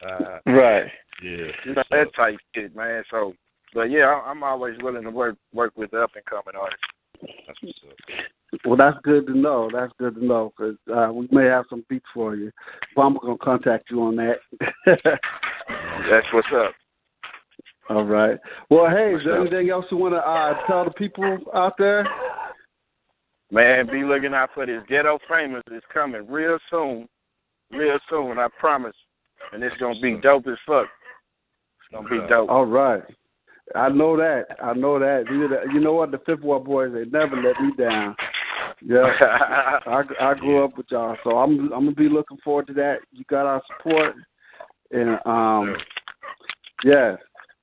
Uh, 0.06 0.40
Right. 0.46 0.86
yeah. 1.22 1.48
You 1.66 1.74
know 1.76 1.84
that 1.92 2.16
type 2.16 2.38
shit, 2.56 2.76
man. 2.76 3.04
So, 3.12 3.34
but 3.74 3.90
yeah, 3.92 4.06
I- 4.06 4.30
I'm 4.30 4.44
always 4.44 4.78
willing 4.82 5.04
to 5.04 5.10
work 5.12 5.36
work 5.54 5.74
with 5.76 5.92
the 5.92 6.02
up 6.04 6.12
and 6.16 6.24
coming 6.26 6.56
artists. 6.60 6.84
That's 7.22 7.62
what's 7.62 7.80
up. 7.90 8.62
Well, 8.66 8.78
that's 8.78 8.98
good 9.04 9.28
to 9.28 9.38
know. 9.38 9.70
That's 9.72 9.92
good 10.00 10.16
to 10.16 10.26
know 10.26 10.54
because 10.56 10.78
uh, 10.94 11.12
we 11.12 11.28
may 11.32 11.46
have 11.46 11.66
some 11.70 11.86
beats 11.90 12.06
for 12.14 12.36
you. 12.36 12.52
Bumble 12.96 13.20
gonna 13.20 13.38
contact 13.38 13.92
you 13.92 14.02
on 14.04 14.16
that. 14.16 14.38
That's 14.86 16.28
what's 16.34 16.48
up. 16.56 16.72
All 17.90 18.04
right. 18.04 18.38
Well, 18.70 18.90
hey, 18.90 19.16
is 19.16 19.22
there 19.26 19.42
up? 19.42 19.48
anything 19.48 19.70
else 19.70 19.86
you 19.92 19.98
want 19.98 20.14
to 20.14 20.20
uh, 20.20 20.66
tell 20.68 20.86
the 20.86 20.92
people 20.92 21.38
out 21.54 21.74
there? 21.78 22.08
Man, 23.52 23.88
be 23.88 24.04
looking 24.04 24.34
out 24.34 24.50
for 24.54 24.66
this 24.66 24.82
ghetto 24.90 25.20
famous. 25.30 25.64
It's 25.72 25.86
coming 25.94 26.26
real 26.28 26.58
soon, 26.70 27.08
real 27.72 27.98
soon. 28.10 28.38
I 28.38 28.48
promise. 28.60 28.96
And 29.54 29.64
it's 29.64 29.78
gonna 29.78 30.00
be 30.02 30.20
dope 30.22 30.48
as 30.48 30.58
fuck. 30.66 30.88
It's 31.80 31.94
gonna 31.94 32.10
be 32.10 32.28
dope. 32.28 32.50
All 32.50 32.66
right. 32.66 33.04
I 33.76 33.90
know 33.90 34.16
that. 34.18 34.46
I 34.64 34.74
know 34.74 35.00
that. 35.00 35.26
You 35.74 35.80
know- 35.80 35.94
what? 35.94 36.12
The 36.12 36.20
Fifth 36.20 36.42
Ward 36.42 36.64
Boys, 36.64 36.92
they 36.94 37.06
never 37.06 37.36
let 37.36 37.60
me 37.62 37.72
down. 37.78 38.16
Yeah. 38.82 39.12
I 39.22 40.04
I 40.20 40.34
grew 40.36 40.64
up 40.64 40.78
with 40.78 40.88
y'all, 40.92 41.18
so 41.24 41.38
I'm 41.38 41.72
I'm 41.74 41.86
gonna 41.86 41.92
be 41.92 42.10
looking 42.10 42.38
forward 42.44 42.68
to 42.68 42.74
that. 42.74 43.00
You 43.12 43.24
got 43.30 43.46
our 43.46 43.62
support, 43.68 44.14
and 44.92 45.20
um, 45.26 45.76
yeah, 46.84 47.16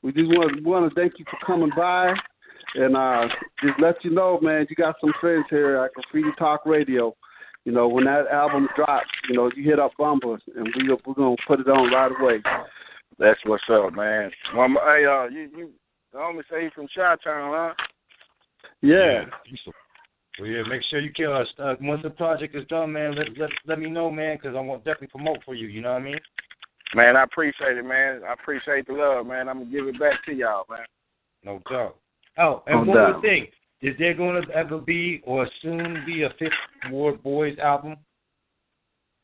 we 0.03 0.13
just 0.13 0.29
want 0.29 0.57
to 0.57 0.63
want 0.63 0.89
to 0.89 1.01
thank 1.01 1.15
you 1.19 1.25
for 1.31 1.39
coming 1.47 1.71
by, 1.77 2.13
and 2.75 2.97
uh, 2.97 3.29
just 3.63 3.81
let 3.81 3.97
you 4.05 4.11
know, 4.11 4.39
man, 4.43 4.67
you 4.69 4.77
got 4.77 4.97
some 5.01 5.13
friends 5.21 5.45
here 5.51 5.77
at 5.83 5.93
Graffiti 5.95 6.31
Talk 6.39 6.67
Radio. 6.67 7.15
You 7.65 7.73
know, 7.73 7.89
when 7.89 8.05
that 8.05 8.27
album 8.31 8.69
drops, 8.77 9.09
you 9.29 9.37
know, 9.37 9.51
you 9.57 9.65
hit 9.65 9.79
up 9.79 9.93
Bumble, 9.99 10.37
and 10.55 10.69
we 10.77 10.89
we're 11.07 11.15
gonna 11.15 11.37
put 11.47 11.61
it 11.61 11.69
on 11.69 11.93
right 11.93 12.13
away. 12.21 12.43
That's 13.19 13.41
what's 13.47 13.65
up, 13.71 13.95
man. 13.95 14.31
Well, 14.55 14.69
hey, 14.69 15.07
uh, 15.07 15.29
you 15.29 15.49
you 15.57 15.71
the 16.15 16.21
homie 16.21 16.43
say 16.49 16.65
you 16.65 16.71
from 16.75 16.87
Chi 16.95 17.17
Town, 17.25 17.53
huh? 17.53 17.75
Yeah. 18.81 19.25
You 19.47 19.73
Well, 20.39 20.49
yeah, 20.49 20.63
make 20.69 20.83
sure 20.85 21.01
you 21.01 21.13
kill 21.13 21.37
us. 21.37 21.49
Uh, 21.59 21.75
once 21.81 22.03
the 22.03 22.11
project 22.11 22.55
is 22.55 22.67
done, 22.69 22.93
man, 22.93 23.17
let 23.17 23.37
let 23.37 23.51
let 23.67 23.79
me 23.81 23.91
know, 23.91 24.11
man, 24.11 24.37
because 24.37 24.57
I 24.57 24.61
want 24.61 24.85
definitely 24.85 25.09
promote 25.09 25.39
for 25.45 25.55
you. 25.55 25.67
You 25.67 25.83
know 25.83 25.93
what 25.93 26.03
I 26.03 26.05
mean? 26.05 26.21
Man, 26.95 27.17
I 27.17 27.25
appreciate 27.25 27.77
it, 27.77 27.85
man. 27.85 28.21
I 28.29 28.33
appreciate 28.33 28.87
the 28.87 28.93
love, 28.93 29.27
man. 29.27 29.49
I'm 29.49 29.59
gonna 29.59 29.71
give 29.71 29.89
it 29.89 29.99
back 29.99 30.25
to 30.27 30.33
y'all, 30.33 30.65
man. 30.71 30.87
No 31.43 31.61
doubt. 31.69 31.97
Oh, 32.39 32.63
and 32.67 32.87
No 32.87 32.93
one 32.93 32.97
doubt. 32.97 33.13
more 33.15 33.23
thing: 33.23 33.49
is 33.83 33.97
there 33.99 34.15
going 34.15 34.41
to 34.41 34.51
ever 34.53 34.79
be 34.79 35.21
or 35.25 35.49
soon 35.63 36.05
be 36.07 36.23
a 36.23 36.31
Fifth 36.39 36.53
Ward 36.91 37.23
Boys 37.25 37.59
album? 37.59 37.97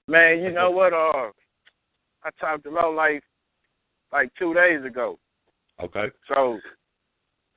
Man, 0.09 0.41
you 0.41 0.51
know 0.51 0.73
what? 0.73 0.93
Uh, 0.93 1.31
I 2.25 2.31
talked 2.41 2.65
to 2.65 2.71
Low 2.71 2.91
Life 2.91 3.23
like 4.13 4.33
two 4.37 4.55
days 4.55 4.85
ago. 4.85 5.19
Okay. 5.83 6.07
So 6.29 6.59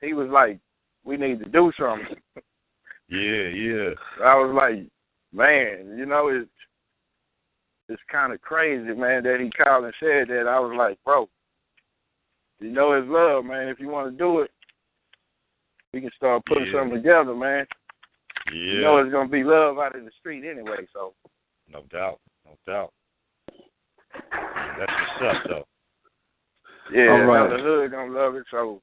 he 0.04 0.12
was 0.12 0.28
like, 0.28 0.58
"We 1.04 1.16
need 1.16 1.38
to 1.40 1.48
do 1.48 1.72
something." 1.78 2.16
Yeah, 3.08 3.48
yeah. 3.48 3.90
I 4.24 4.34
was 4.36 4.54
like, 4.54 4.88
"Man, 5.32 5.96
you 5.98 6.06
know 6.06 6.28
it's 6.28 6.48
it's 7.88 8.02
kind 8.10 8.32
of 8.32 8.40
crazy, 8.40 8.94
man, 8.94 9.22
that 9.24 9.40
he 9.40 9.50
called 9.50 9.84
and 9.84 9.94
said 10.00 10.28
that." 10.28 10.46
I 10.48 10.58
was 10.58 10.74
like, 10.76 10.98
"Bro, 11.04 11.28
you 12.60 12.70
know 12.70 12.92
it's 12.92 13.06
love, 13.08 13.44
man. 13.44 13.68
If 13.68 13.78
you 13.80 13.88
want 13.88 14.10
to 14.10 14.16
do 14.16 14.40
it, 14.40 14.50
we 15.92 16.00
can 16.00 16.10
start 16.16 16.44
putting 16.46 16.66
Yeah. 16.66 16.80
something 16.80 16.96
together, 16.96 17.34
man. 17.34 17.66
Yeah. 18.52 18.52
You 18.52 18.80
know 18.82 18.96
it's 18.98 19.12
gonna 19.12 19.28
be 19.28 19.44
love 19.44 19.78
out 19.78 19.94
in 19.96 20.04
the 20.04 20.10
street 20.18 20.44
anyway. 20.48 20.86
So 20.92 21.14
No 21.70 21.82
doubt. 21.90 22.20
No 22.44 22.56
doubt. 22.66 22.92
That's 24.78 24.92
what's 25.20 25.36
up, 25.36 25.42
though. 25.48 25.66
yeah, 26.92 27.10
All 27.10 27.20
right. 27.20 27.48
now 27.50 27.56
the 27.56 27.62
hood 27.62 27.90
gonna 27.90 28.12
love 28.12 28.34
it. 28.36 28.44
So 28.50 28.82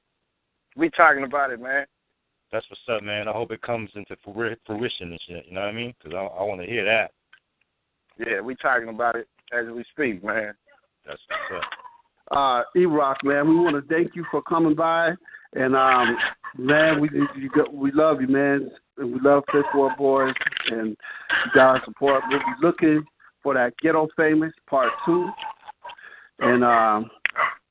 we 0.76 0.90
talking 0.90 1.24
about 1.24 1.50
it, 1.50 1.60
man. 1.60 1.86
That's 2.50 2.66
what's 2.68 2.82
up, 2.88 3.02
man. 3.02 3.28
I 3.28 3.32
hope 3.32 3.50
it 3.50 3.62
comes 3.62 3.90
into 3.94 4.16
fruition 4.24 5.10
and 5.10 5.20
shit. 5.26 5.46
You 5.46 5.54
know 5.54 5.60
what 5.60 5.70
I 5.70 5.72
mean? 5.72 5.94
Because 5.98 6.14
I, 6.14 6.20
I 6.20 6.42
want 6.42 6.60
to 6.60 6.66
hear 6.66 6.84
that. 6.84 7.12
Yeah, 8.18 8.40
we 8.40 8.54
talking 8.56 8.88
about 8.88 9.16
it 9.16 9.26
as 9.52 9.66
we 9.74 9.84
speak, 9.90 10.22
man. 10.22 10.52
That's 11.06 11.20
what's 11.28 11.64
up. 11.64 12.36
uh, 12.36 12.78
E-Rock, 12.78 13.18
man, 13.24 13.48
we 13.48 13.56
want 13.56 13.76
to 13.76 13.94
thank 13.94 14.14
you 14.14 14.24
for 14.30 14.42
coming 14.42 14.74
by, 14.74 15.12
and 15.54 15.74
um, 15.74 16.16
man, 16.58 17.00
we 17.00 17.08
you 17.36 17.50
got, 17.50 17.72
we 17.72 17.90
love 17.92 18.20
you, 18.20 18.28
man, 18.28 18.70
and 18.98 19.12
we 19.12 19.20
love 19.20 19.44
Fifth 19.50 19.66
Ward 19.74 19.96
Boys, 19.96 20.34
and 20.68 20.96
you 21.54 21.80
support. 21.84 22.22
We'll 22.28 22.38
be 22.38 22.66
looking 22.66 23.04
for 23.42 23.54
that 23.54 23.72
Ghetto 23.82 24.08
Famous 24.16 24.52
Part 24.68 24.92
Two, 25.04 25.30
and 26.40 26.62
um, 26.62 27.10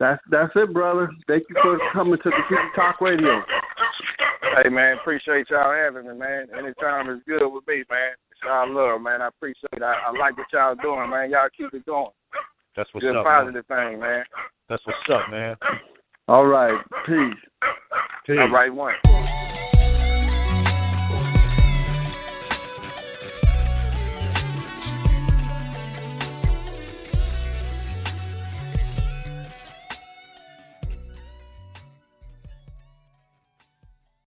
that's 0.01 0.21
that's 0.31 0.51
it, 0.55 0.73
brother. 0.73 1.09
Thank 1.27 1.43
you 1.47 1.55
for 1.61 1.79
coming 1.93 2.17
to 2.17 2.29
the 2.29 2.41
City 2.49 2.61
Talk 2.75 2.99
Radio. 2.99 3.41
Hey 4.57 4.69
man, 4.69 4.97
appreciate 4.97 5.49
y'all 5.51 5.71
having 5.71 6.07
me, 6.07 6.15
man. 6.17 6.47
Anytime 6.57 7.09
is 7.11 7.21
good 7.27 7.47
with 7.47 7.65
me, 7.67 7.83
man. 7.89 8.17
It's 8.31 8.41
all 8.49 8.73
love, 8.73 9.01
man. 9.01 9.21
I 9.21 9.27
appreciate 9.27 9.73
it. 9.73 9.83
I, 9.83 9.93
I 10.07 10.19
like 10.19 10.37
what 10.37 10.47
y'all 10.51 10.75
doing, 10.75 11.09
man. 11.09 11.29
Y'all 11.29 11.47
keep 11.55 11.71
it 11.73 11.85
going. 11.85 12.09
That's 12.75 12.89
what's 12.93 13.05
Good 13.05 13.15
up. 13.15 13.25
man. 13.25 13.39
positive 13.45 13.65
thing, 13.67 13.99
man. 13.99 14.23
That's 14.67 14.81
what's 14.85 14.97
up, 15.13 15.29
man. 15.29 15.55
All 16.27 16.47
right, 16.47 16.81
peace. 17.05 17.69
Peace. 18.25 18.37
All 18.39 18.49
right, 18.49 18.73
one. 18.73 18.95